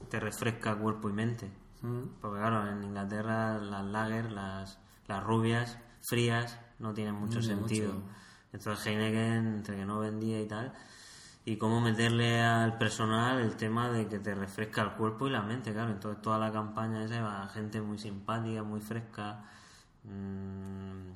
[0.09, 1.51] te, refresca cuerpo y mente.
[1.81, 2.19] Mm.
[2.21, 7.93] Porque claro, en Inglaterra las lager, las, las rubias, frías, no tienen mucho sentido.
[8.51, 10.73] Entonces Heineken, entre que no vendía y tal,
[11.45, 15.41] y cómo meterle al personal el tema de que te refresca el cuerpo y la
[15.41, 15.91] mente, claro.
[15.91, 19.43] Entonces toda la campaña esa iba gente muy simpática, muy fresca.
[20.03, 21.11] Mm,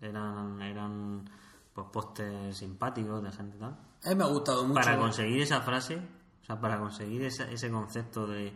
[0.00, 1.24] eran eran
[1.72, 3.76] pues postes simpáticos de gente tal.
[4.04, 4.74] A mí me ha gustado mucho.
[4.74, 5.96] Para conseguir esa frase,
[6.42, 8.52] o sea, para conseguir ese concepto de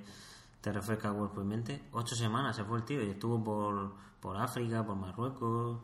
[0.62, 4.36] te refresca cuerpo y mente, ocho semanas se fue el tío y estuvo por, por
[4.36, 5.78] África, por Marruecos.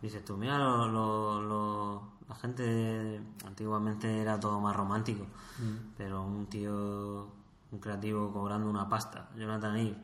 [0.00, 5.24] Dices tú, mira, lo, la gente antiguamente era todo más romántico,
[5.58, 5.94] mm.
[5.98, 7.28] pero un tío,
[7.70, 9.96] un creativo cobrando una pasta, Jonathan Eve.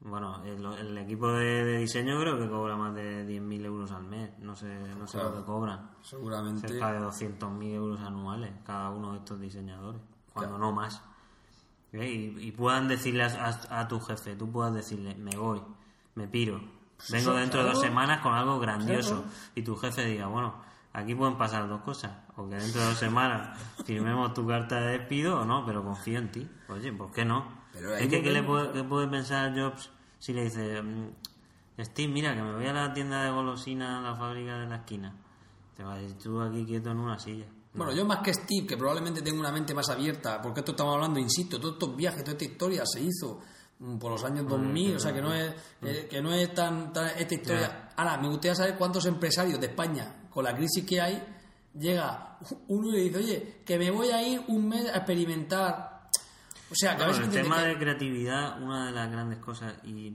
[0.00, 4.54] Bueno, el, equipo de, diseño creo que cobra más de 10.000 euros al mes, no
[4.54, 5.90] sé, no sé lo que cobran.
[6.02, 6.68] Seguramente.
[6.68, 10.00] Cerca de 200.000 euros anuales cada uno de estos diseñadores,
[10.32, 11.02] cuando no más.
[11.92, 12.34] ¿Eh?
[12.38, 15.60] Y, puedan decirle a, tu jefe, tú puedas decirle, me voy,
[16.14, 16.60] me piro,
[16.96, 19.24] pues vengo dentro de dos semanas con algo grandioso.
[19.54, 20.54] Y tu jefe diga, bueno,
[20.92, 22.12] aquí pueden pasar dos cosas.
[22.36, 26.18] O que dentro de dos semanas firmemos tu carta de despido o no, pero confío
[26.18, 26.48] en ti.
[26.68, 27.57] Oye, ¿por qué no?
[27.98, 31.10] Es que, ¿qué, le puede, puede pensar Jobs si le dice, mm,
[31.80, 34.76] Steve, mira, que me voy a la tienda de golosina, a la fábrica de la
[34.76, 35.14] esquina?
[35.76, 37.46] Te vas a decir tú aquí quieto en una silla.
[37.74, 40.94] Bueno, yo más que Steve, que probablemente tengo una mente más abierta, porque esto estamos
[40.94, 43.40] hablando, insisto, todos estos viajes, toda esta historia se hizo
[43.78, 46.92] mm, por los años 2000, o sea que no es, eh, que no es tan,
[47.16, 47.90] esta historia.
[47.96, 51.22] Ahora, me gustaría saber cuántos empresarios de España, con la crisis que hay,
[51.78, 52.38] llega
[52.68, 55.87] uno y le dice, oye, que me voy a ir un mes a experimentar.
[56.70, 60.14] O sea, el tema de creatividad, una de las grandes cosas, y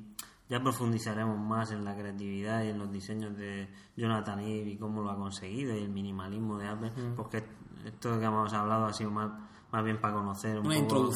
[0.49, 5.01] ya profundizaremos más en la creatividad y en los diseños de Jonathan Ive y cómo
[5.01, 7.43] lo ha conseguido y el minimalismo de Apple, porque
[7.85, 9.31] esto que hemos hablado ha sido más,
[9.71, 11.11] más bien para conocer un poco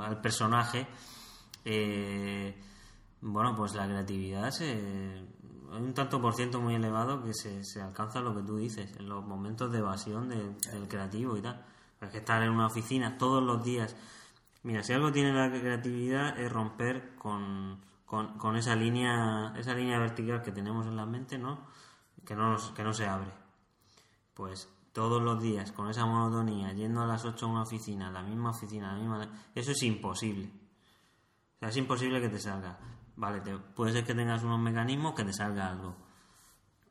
[0.00, 0.86] al personaje.
[1.64, 2.60] Eh,
[3.20, 5.24] bueno, pues la creatividad se,
[5.72, 8.94] hay un tanto por ciento muy elevado que se, se alcanza lo que tú dices,
[8.98, 11.64] en los momentos de evasión del creativo y tal.
[12.00, 13.96] Es que estar en una oficina todos los días.
[14.62, 19.98] Mira, si algo tiene la creatividad es romper con con, con esa línea esa línea
[19.98, 21.66] vertical que tenemos en la mente no
[22.26, 23.32] que no que no se abre.
[24.34, 28.22] Pues todos los días con esa monotonía yendo a las 8 a una oficina la
[28.22, 30.50] misma oficina la misma eso es imposible.
[31.56, 32.78] O sea es imposible que te salga.
[33.16, 35.96] Vale te, puede ser que tengas unos mecanismos que te salga algo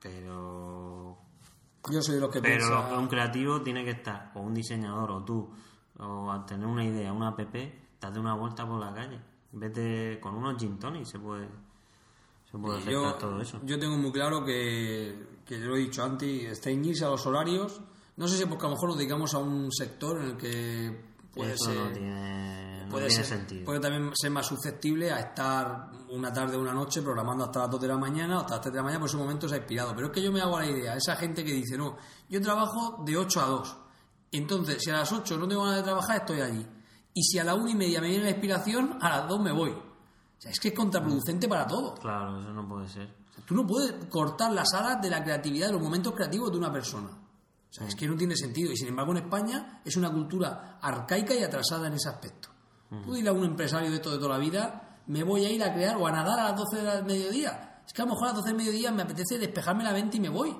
[0.02, 1.18] pero
[1.92, 5.54] yo soy lo que pero un creativo tiene que estar o un diseñador o tú
[6.02, 10.36] o al tener una idea una app date una vuelta por la calle Vete con
[10.36, 11.48] unos gin tonic se puede,
[12.50, 13.60] se puede yo, todo eso.
[13.64, 17.82] Yo tengo muy claro que, que lo he dicho antes, ceñirse a los horarios.
[18.16, 21.02] No sé si porque a lo mejor nos dedicamos a un sector en el que
[21.34, 21.76] puede ser.
[21.76, 23.66] No tiene, puede ser, sentido.
[23.66, 27.72] Puede también ser más susceptible a estar una tarde o una noche programando hasta las
[27.72, 29.58] 2 de la mañana hasta las 3 de la mañana, por ese momento se ha
[29.58, 29.94] inspirado.
[29.94, 31.98] Pero es que yo me hago la idea, esa gente que dice, no,
[32.30, 33.78] yo trabajo de 8 a 2.
[34.32, 36.66] Entonces, si a las 8 no tengo ganas de trabajar, estoy allí
[37.14, 39.52] y si a la una y media me viene la inspiración, a las dos me
[39.52, 39.72] voy.
[39.72, 41.96] O sea, es que es contraproducente para todo.
[41.96, 43.14] Claro, eso no puede ser.
[43.46, 46.72] tú no puedes cortar las alas de la creatividad, de los momentos creativos de una
[46.72, 47.10] persona.
[47.10, 48.72] O sea, es que no tiene sentido.
[48.72, 52.50] Y sin embargo, en España es una cultura arcaica y atrasada en ese aspecto.
[53.06, 55.64] Tú dile a un empresario de esto de toda la vida, me voy a ir
[55.64, 57.82] a crear o a nadar a las 12 del mediodía.
[57.86, 60.18] Es que a lo mejor a las 12 del mediodía me apetece despejarme la mente
[60.18, 60.54] y me voy.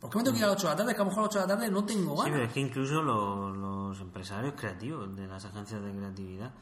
[0.00, 0.94] ¿Por qué me tengo que ir a las 8 de la tarde?
[0.94, 2.24] Que a lo mejor a las 8 de la tarde no tengo ganas.
[2.24, 6.52] Sí, pero es que incluso los, empresarios creativos de las agencias de creatividad,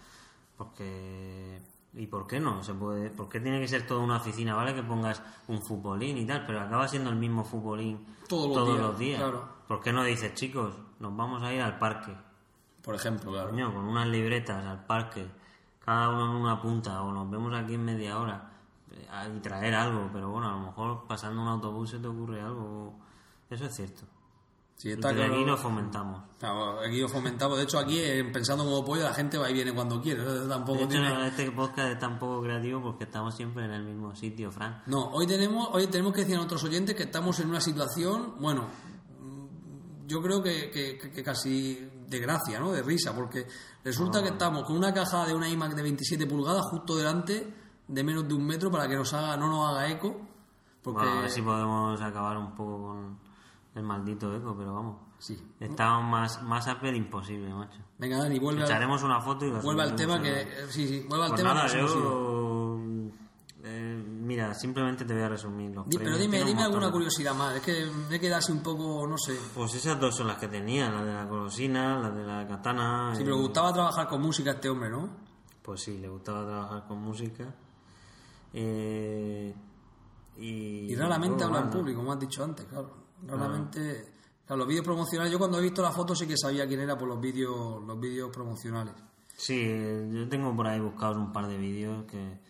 [0.57, 1.63] porque...
[1.95, 2.63] ¿Y por qué no?
[2.63, 4.55] se puede ¿Por qué tiene que ser toda una oficina?
[4.55, 8.99] Vale que pongas un futbolín y tal, pero acaba siendo el mismo futbolín todos los
[8.99, 9.23] días.
[9.67, 12.15] ¿Por qué no dices, chicos, nos vamos a ir al parque?
[12.83, 13.51] Por ejemplo, claro.
[13.51, 15.27] con unas libretas al parque,
[15.85, 18.51] cada uno en una punta, o nos vemos aquí en media hora
[18.93, 22.41] eh, y traer algo, pero bueno, a lo mejor pasando un autobús se te ocurre
[22.41, 22.95] algo.
[23.51, 24.03] Eso es cierto.
[24.79, 26.23] Sí, está y aquí lo fomentamos.
[26.87, 27.59] aquí lo fomentamos.
[27.59, 30.23] De hecho, aquí, eh, pensando como pollo, la gente va y viene cuando quiere.
[30.49, 34.15] Tampoco de hecho, este podcast es tan poco creativo porque estamos siempre en el mismo
[34.15, 34.87] sitio, Frank.
[34.87, 38.35] No, hoy tenemos, hoy tenemos que decir a nuestros oyentes que estamos en una situación,
[38.39, 38.67] bueno,
[40.07, 42.71] yo creo que, que, casi de gracia, ¿no?
[42.71, 43.49] De risa, porque
[43.83, 47.53] resulta que estamos con una caja de una iMac de 27 pulgadas justo delante
[47.89, 50.21] de menos de un metro para que nos haga, no nos haga eco.
[50.83, 51.05] Porque...
[51.05, 53.28] a ver si podemos acabar un poco con
[53.75, 54.97] el maldito eco, pero vamos.
[55.19, 55.37] Sí.
[55.59, 57.79] Estamos más, más Apple imposible, macho.
[57.99, 60.47] Venga, Dani, vuelve Echaremos una foto y Vuelve al tema que...
[60.69, 62.79] Sí, sí, vuelve al pues tema nada, yo...
[63.65, 67.63] Eh, mira, simplemente te voy a resumir los Pero dime, dime alguna curiosidad más, es
[67.63, 69.37] que me quedase un poco, no sé.
[69.53, 73.13] Pues esas dos son las que tenía, la de la colosina, la de la katana.
[73.15, 75.11] Sí, pero le gustaba trabajar con música a este hombre, ¿no?
[75.61, 77.53] Pues sí, le gustaba trabajar con música.
[78.55, 79.55] Eh,
[80.39, 83.08] y, y raramente habla en público, como has dicho antes, claro.
[83.27, 84.13] Raramente.
[84.47, 86.97] Claro, los vídeos promocionales, yo cuando he visto la foto sí que sabía quién era
[86.97, 88.95] por los vídeos, los vídeos promocionales.
[89.37, 89.63] Sí,
[90.11, 92.41] yo tengo por ahí buscados un par de vídeos que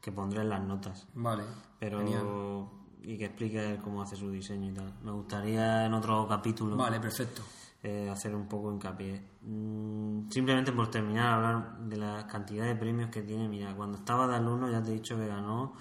[0.00, 1.06] que pondré en las notas.
[1.14, 1.44] Vale.
[1.78, 2.76] Pero.
[3.00, 4.92] Y que explique cómo hace su diseño y tal.
[5.02, 6.76] Me gustaría en otro capítulo.
[6.76, 7.42] Vale, perfecto.
[7.82, 9.22] Eh, hacer un poco hincapié.
[9.42, 13.48] Mm, simplemente por terminar, hablar de la cantidad de premios que tiene.
[13.48, 15.74] Mira, cuando estaba de alumno ya te he dicho que ganó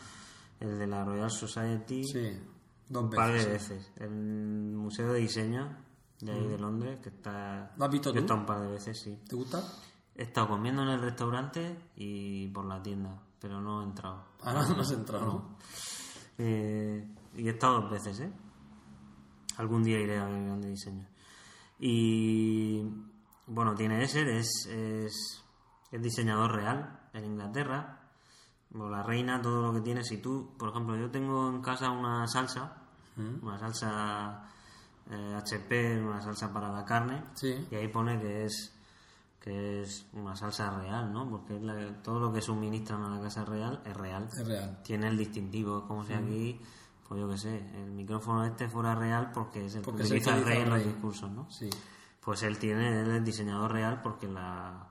[0.60, 2.04] el de la Royal Society.
[2.04, 2.40] Sí,
[2.90, 3.92] dos Un par de veces.
[3.98, 5.78] El Museo de Diseño
[6.22, 7.74] de ahí de Londres, que está.
[7.78, 8.34] ¿Lo has visto tú?
[8.34, 9.20] un par de veces, sí.
[9.28, 9.64] ¿Te gusta?
[10.16, 14.26] He estado comiendo en el restaurante y por la tienda pero no he entrado.
[14.42, 15.58] Ahora no has entrado, ¿no?
[16.38, 18.32] Eh, y he estado dos veces, ¿eh?
[19.58, 21.08] Algún día iré a ver grande diseño.
[21.80, 22.84] Y
[23.48, 25.44] bueno, tiene ese, es, es,
[25.92, 27.97] diseñador real en Inglaterra.
[28.76, 30.04] O la reina, todo lo que tiene.
[30.04, 32.78] Si tú, por ejemplo, yo tengo en casa una salsa,
[33.16, 33.44] mm.
[33.46, 34.44] una salsa
[35.10, 37.24] HP, eh, una salsa para la carne,
[37.72, 38.74] y ahí pone que es
[39.48, 41.30] que es una salsa real, ¿no?
[41.30, 41.58] Porque
[42.04, 44.26] todo lo que suministran a la casa real es real.
[44.26, 44.82] Es real.
[44.84, 46.60] Tiene el distintivo, es como si aquí,
[47.08, 50.44] pues yo qué sé, el micrófono este fuera real porque es el que utiliza el
[50.44, 51.50] rey en los discursos, ¿no?
[51.50, 51.70] Sí.
[52.20, 54.90] Pues él tiene, él es diseñador real porque la,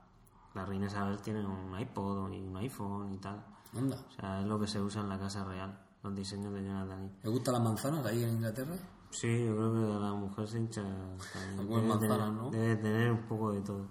[0.54, 3.44] la reina Isabel tiene un iPod y un iPhone y tal.
[3.74, 3.96] Anda.
[3.96, 7.12] O sea, es lo que se usa en la casa real, los diseños de Jonathan.
[7.22, 8.74] ¿Le gustan las manzanas ahí en Inglaterra?
[9.10, 10.82] Sí, yo creo que la mujer se hincha.
[10.82, 12.50] manzanas, ¿no?
[12.50, 13.86] Debe tener un poco de todo.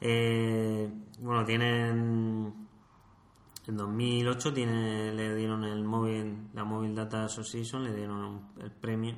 [0.00, 0.90] Eh,
[1.20, 2.68] bueno, tienen.
[3.66, 9.14] En 2008 tiene, le dieron el móvil, la Mobile Data Association, le dieron el premio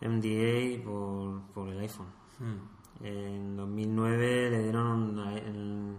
[0.00, 2.08] MDA por, por el iPhone.
[2.40, 3.04] Hmm.
[3.04, 5.96] En 2009 le dieron el,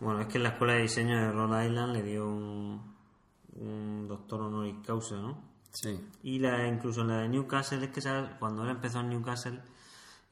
[0.00, 2.94] bueno, es que en la escuela de diseño de Rhode Island le dio un,
[3.56, 5.56] un doctor honoris causa, ¿no?
[5.72, 6.00] Sí.
[6.22, 8.00] Y la, incluso la de Newcastle, es que
[8.38, 9.60] cuando él empezó en Newcastle,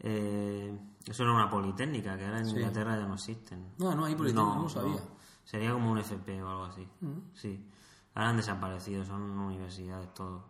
[0.01, 3.75] eh, eso era una politécnica, que ahora en Inglaterra ya no existen.
[3.79, 5.03] No, no hay politécnica, no, sabía.
[5.45, 6.89] Sería como un FP o algo así.
[7.01, 7.19] Mm.
[7.35, 7.69] Sí.
[8.15, 10.45] Ahora han desaparecido, son universidades todo.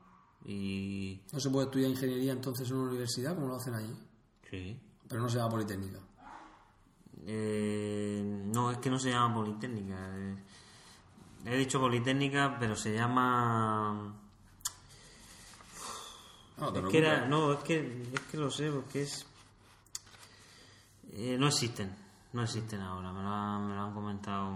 [0.45, 1.23] Y...
[1.33, 3.95] ¿No se puede estudiar ingeniería entonces en una universidad como lo hacen allí?
[4.49, 4.79] Sí.
[5.09, 5.99] Pero no se llama politécnica.
[7.27, 8.23] Eh,
[8.53, 9.97] no, es que no se llama politécnica.
[10.17, 10.37] Eh,
[11.47, 14.15] he dicho politécnica, pero se llama...
[16.57, 19.27] No, es que era, no, es que, es que lo sé, porque es
[21.17, 21.95] eh, no existen,
[22.33, 23.13] no existen ahora.
[23.13, 24.51] Me lo, han, comentado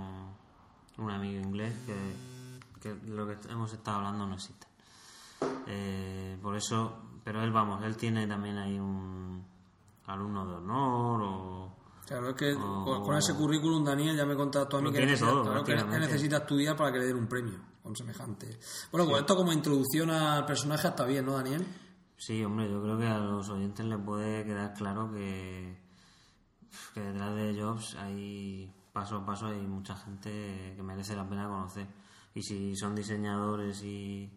[0.97, 1.73] un, amigo inglés
[2.83, 4.67] que, lo que hemos estado hablando no existe.
[5.69, 9.45] Eh, por eso, pero él, vamos, él tiene también ahí un
[10.07, 11.78] alumno de honor o.
[12.09, 15.77] Claro, es que con, ese currículum, Daniel, ya me contaste a mí que, necesita, que,
[15.77, 18.59] necesita estudiar para que le den un premio con semejante.
[18.91, 21.67] Bueno, pues esto como introducción al personaje está bien, ¿no, Daniel?
[22.17, 25.79] Sí, hombre, yo creo que a los oyentes les puede quedar claro que,
[26.95, 31.47] que detrás de Jobs hay paso a paso hay mucha gente que merece la pena
[31.47, 31.87] conocer.
[32.35, 34.33] Y si son diseñadores y,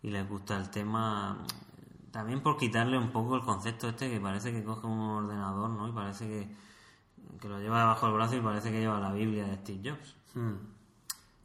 [0.00, 1.44] y les gusta el tema,
[2.12, 5.88] también por quitarle un poco el concepto este que parece que coge un ordenador, ¿no?
[5.88, 6.64] Y parece que,
[7.40, 10.16] que lo lleva debajo del brazo y parece que lleva la Biblia de Steve Jobs.
[10.34, 10.54] Hmm.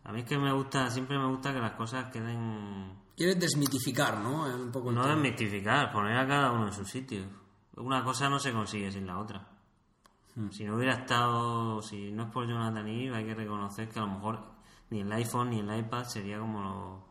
[0.04, 2.98] A mí es que me gusta, siempre me gusta que las cosas queden...
[3.16, 4.46] Quieres desmitificar, ¿no?
[4.46, 7.26] Un poco no desmitificar, poner a cada uno en su sitio.
[7.76, 9.48] Una cosa no se consigue sin la otra.
[10.36, 10.50] Hmm.
[10.50, 14.04] Si no hubiera estado, si no es por Jonathan Ive, hay que reconocer que a
[14.04, 14.40] lo mejor
[14.90, 17.06] ni el iPhone ni el iPad sería como lo,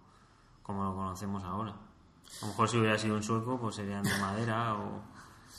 [0.62, 1.72] como lo conocemos ahora.
[1.72, 5.02] A lo mejor si hubiera sido un sueco, pues serían de madera o,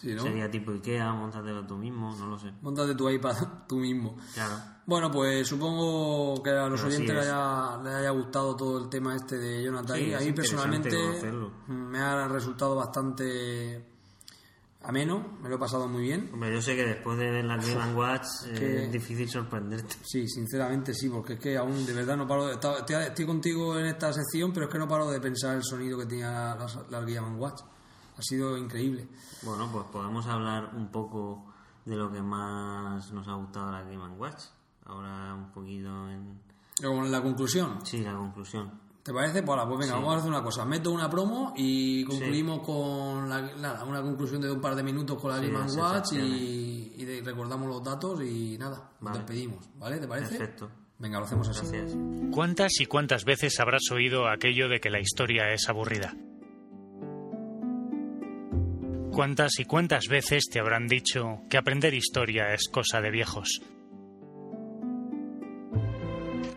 [0.01, 2.51] Sería tipo Ikea, montatelo tú mismo, no lo sé.
[2.61, 3.35] Montate tu iPad
[3.67, 4.17] tú mismo.
[4.33, 4.55] Claro.
[4.85, 9.63] Bueno, pues supongo que a los oyentes les haya, gustado todo el tema este de
[9.63, 10.15] Jonathan.
[10.15, 10.97] a mí personalmente
[11.67, 13.85] me ha resultado bastante
[14.81, 16.29] ameno, me lo he pasado muy bien.
[16.33, 19.95] Hombre, yo sé que después de ver la Game Watch eh, es difícil sorprenderte.
[20.03, 22.53] Sí, sinceramente sí, porque es que aún de verdad no paro de...
[22.53, 26.05] Estoy contigo en esta sección, pero es que no paro de pensar el sonido que
[26.05, 27.61] tenía la, la Game Watch.
[28.19, 29.07] Ha sido increíble.
[29.43, 31.45] Bueno, pues podemos hablar un poco
[31.85, 34.43] de lo que más nos ha gustado la Game Watch.
[34.85, 36.37] Ahora un poquito en...
[36.81, 37.79] ¿Con la conclusión?
[37.85, 38.71] Sí, la conclusión.
[39.01, 39.41] ¿Te parece?
[39.41, 40.65] Pues, pues venga, vamos a hacer una cosa.
[40.65, 45.31] Meto una promo y concluimos con la, una conclusión de un par de minutos con
[45.31, 49.65] la Game Watch y, recordamos los datos y nada, nos despedimos.
[49.77, 49.99] ¿Vale?
[49.99, 50.37] ¿Te parece?
[50.37, 50.69] Perfecto.
[50.97, 51.77] Venga, lo hacemos así.
[52.31, 56.13] ¿Cuántas y cuántas veces habrás oído aquello de que la historia es aburrida?
[59.11, 63.61] ¿Cuántas y cuántas veces te habrán dicho que aprender historia es cosa de viejos?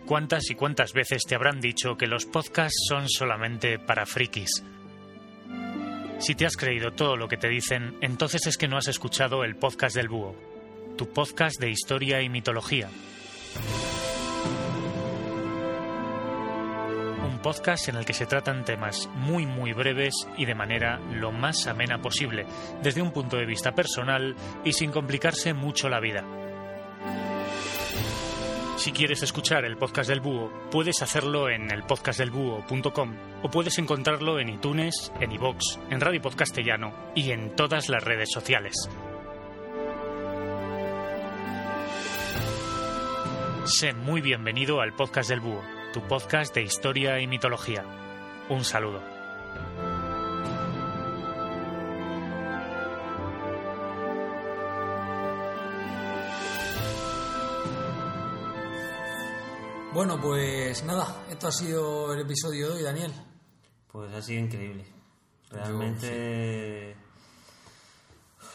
[0.07, 4.63] ¿Cuántas y cuántas veces te habrán dicho que los podcasts son solamente para frikis?
[6.19, 9.43] Si te has creído todo lo que te dicen, entonces es que no has escuchado
[9.45, 10.37] el podcast del Búho,
[10.97, 12.89] tu podcast de historia y mitología.
[17.43, 21.67] Podcast en el que se tratan temas muy muy breves y de manera lo más
[21.67, 22.47] amena posible,
[22.83, 24.35] desde un punto de vista personal
[24.65, 26.25] y sin complicarse mucho la vida.
[28.77, 34.49] Si quieres escuchar el podcast del búho, puedes hacerlo en elpodcastdelbúho.com o puedes encontrarlo en
[34.49, 38.75] iTunes, en iVoox, en Radio Podcastellano y en todas las redes sociales.
[43.65, 45.63] Sé muy bienvenido al podcast del búho,
[45.93, 47.85] tu podcast de historia y mitología.
[48.49, 49.01] Un saludo.
[59.93, 63.13] Bueno, pues nada, esto ha sido el episodio de hoy, Daniel.
[63.93, 64.87] Pues ha sido increíble.
[65.51, 66.97] Realmente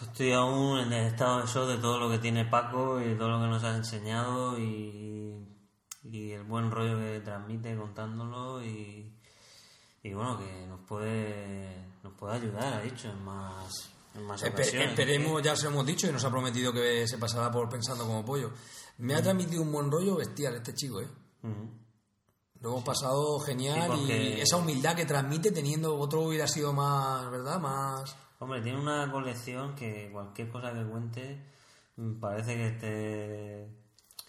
[0.01, 3.15] estoy aún en el estado de shock de todo lo que tiene Paco y de
[3.15, 5.16] todo lo que nos ha enseñado y,
[6.11, 9.11] el buen rollo que transmite contándolo y,
[10.13, 14.89] bueno, que nos puede, nos puede ayudar, ha dicho, en más, en más ocasiones.
[14.89, 18.05] Esperemos, ya se lo hemos dicho y nos ha prometido que se pasará por pensando
[18.05, 18.51] como pollo.
[18.99, 21.07] Me ha transmitido un buen rollo bestial este chico, ¿eh?
[22.61, 27.59] Lo hemos pasado genial y esa humildad que transmite teniendo otro hubiera sido más, ¿verdad?
[27.59, 28.15] Más...
[28.39, 31.43] Hombre, tiene una colección que cualquier cosa que cuente
[31.95, 33.76] mm, parece que esté,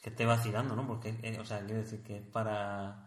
[0.09, 0.87] que esté vacilando, ¿no?
[0.87, 3.07] Porque, eh, o sea, quiero decir que es para,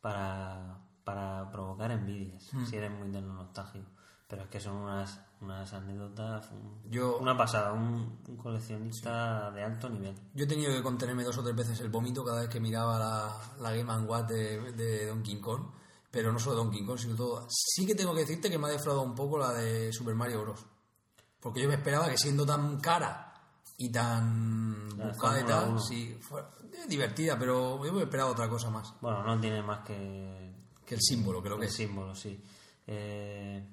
[0.00, 2.66] para, para provocar envidias, mm.
[2.66, 3.86] si eres muy de nostálgico.
[4.26, 6.50] Pero es que son unas, unas anécdotas,
[6.90, 10.14] yo, una pasada, un, coleccionista de alto nivel.
[10.34, 12.98] Yo he tenido que contenerme dos o tres veces el vómito cada vez que miraba
[12.98, 15.64] la, la Game Watch de, de Donkey Kong,
[16.10, 17.46] pero no solo Donkey Kong, sino todo.
[17.48, 20.42] Sí que tengo que decirte que me ha defraudado un poco la de Super Mario
[20.42, 20.64] Bros.
[21.38, 23.31] Porque yo me esperaba que siendo tan cara
[23.78, 26.42] y tan buscada y tal, sí, fue
[26.88, 28.94] divertida, pero yo me esperaba otra cosa más.
[29.00, 30.52] Bueno, no tiene más que...
[30.84, 32.42] Que el símbolo, creo que el símbolo, sí.
[32.86, 33.64] Eh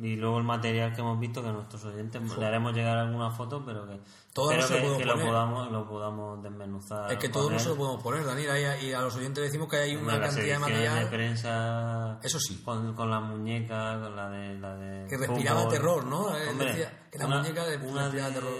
[0.00, 3.30] y luego el material que hemos visto que a nuestros oyentes le haremos llegar alguna
[3.30, 4.00] foto pero que
[4.32, 8.24] todo que, lo podamos lo podamos desmenuzar es que todo no se lo podemos poner
[8.24, 12.18] Daniel y a los oyentes le decimos que hay una cantidad de material de prensa
[12.22, 12.62] eso sí.
[12.64, 16.34] con, con las muñecas con la de, la de que respiraba terror ¿no?
[16.34, 18.54] Eh, decía que la muñeca de, una respiraba terror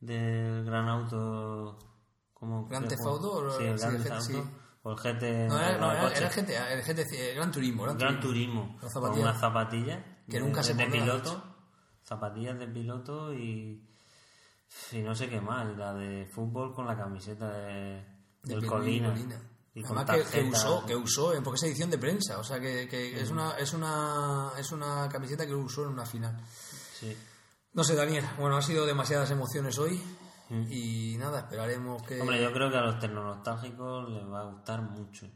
[0.00, 1.78] del gran auto
[2.40, 4.42] como Gran Theft Auto sí, el Gran sí,
[4.82, 5.48] o el GT.
[5.48, 7.82] No, era, no, era, el GT, el GT, el Gran Turismo.
[7.84, 8.78] Gran, Gran Turismo.
[8.80, 10.02] Con unas zapatillas.
[10.26, 11.42] Que de, nunca se De piloto.
[12.02, 13.86] Zapatillas de piloto y.
[14.92, 15.76] Y no sé qué más.
[15.76, 18.06] La de fútbol con la camiseta de,
[18.44, 19.14] del Colina.
[19.74, 22.88] Y Además que, que, usó, que usó, porque es edición de prensa, o sea que,
[22.88, 26.36] que es, una, es, una, es una camiseta que usó en una final.
[26.98, 27.16] Sí.
[27.72, 30.00] No sé, Daniel, bueno, ha sido demasiadas emociones hoy.
[30.48, 30.66] Mm.
[30.70, 32.20] Y nada, esperaremos que.
[32.20, 35.26] Hombre, yo creo que a los tecnonostágicos les va a gustar mucho.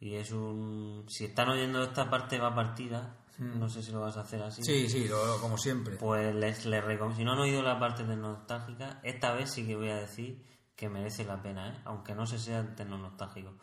[0.00, 1.04] Y es un.
[1.08, 3.58] Si están oyendo esta parte va partida, mm.
[3.58, 4.64] no sé si lo vas a hacer así.
[4.64, 5.08] Sí, sí,
[5.40, 5.96] como siempre.
[5.96, 7.18] Pues les, les recomiendo.
[7.18, 10.42] Si no han oído la parte tecnonostágica, esta vez sí que voy a decir
[10.74, 11.80] que merece la pena, ¿eh?
[11.84, 13.54] aunque no se sea tecnonostágico.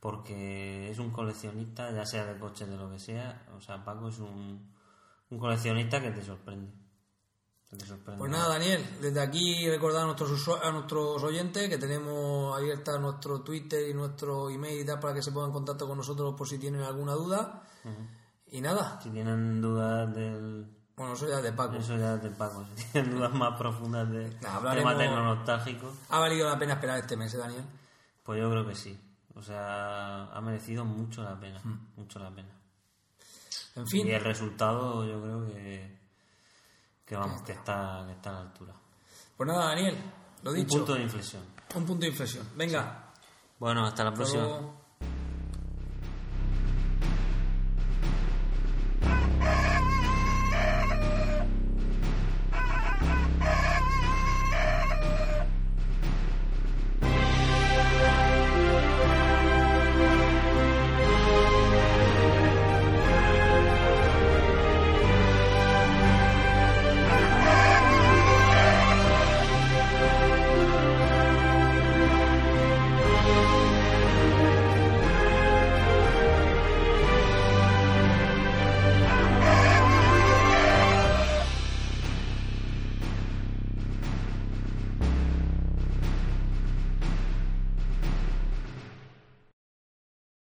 [0.00, 3.46] Porque es un coleccionista, ya sea de coches, de lo que sea.
[3.54, 4.72] O sea, Paco es un,
[5.28, 6.72] un coleccionista que te sorprende.
[8.18, 13.40] Pues nada, Daniel, desde aquí recordar a nuestros, a nuestros oyentes que tenemos abierta nuestro
[13.40, 16.48] Twitter y nuestro email y tal para que se pongan en contacto con nosotros por
[16.48, 17.62] si tienen alguna duda.
[18.48, 19.00] Y nada.
[19.02, 20.66] Si tienen dudas del,
[20.96, 21.76] Bueno, eso ya es de Paco.
[21.76, 22.64] Eso ya es de Paco.
[22.76, 25.92] Si tienen dudas más profundas de nah, materno nostálgico.
[26.10, 27.64] ¿Ha valido la pena esperar este mes, eh, Daniel?
[28.22, 28.98] Pues yo creo que sí.
[29.34, 31.60] O sea, ha merecido mucho la pena.
[31.64, 31.88] Hmm.
[31.96, 32.48] Mucho la pena.
[33.74, 34.06] En fin.
[34.06, 36.03] Y el resultado yo creo que,
[37.04, 38.72] que vamos, que está, que está a la altura.
[39.36, 39.96] Pues nada, Daniel,
[40.42, 40.74] lo dicho.
[40.74, 41.42] Un punto de inflexión.
[41.74, 42.48] Un punto de inflexión.
[42.56, 43.12] Venga.
[43.58, 44.60] Bueno, hasta la próxima.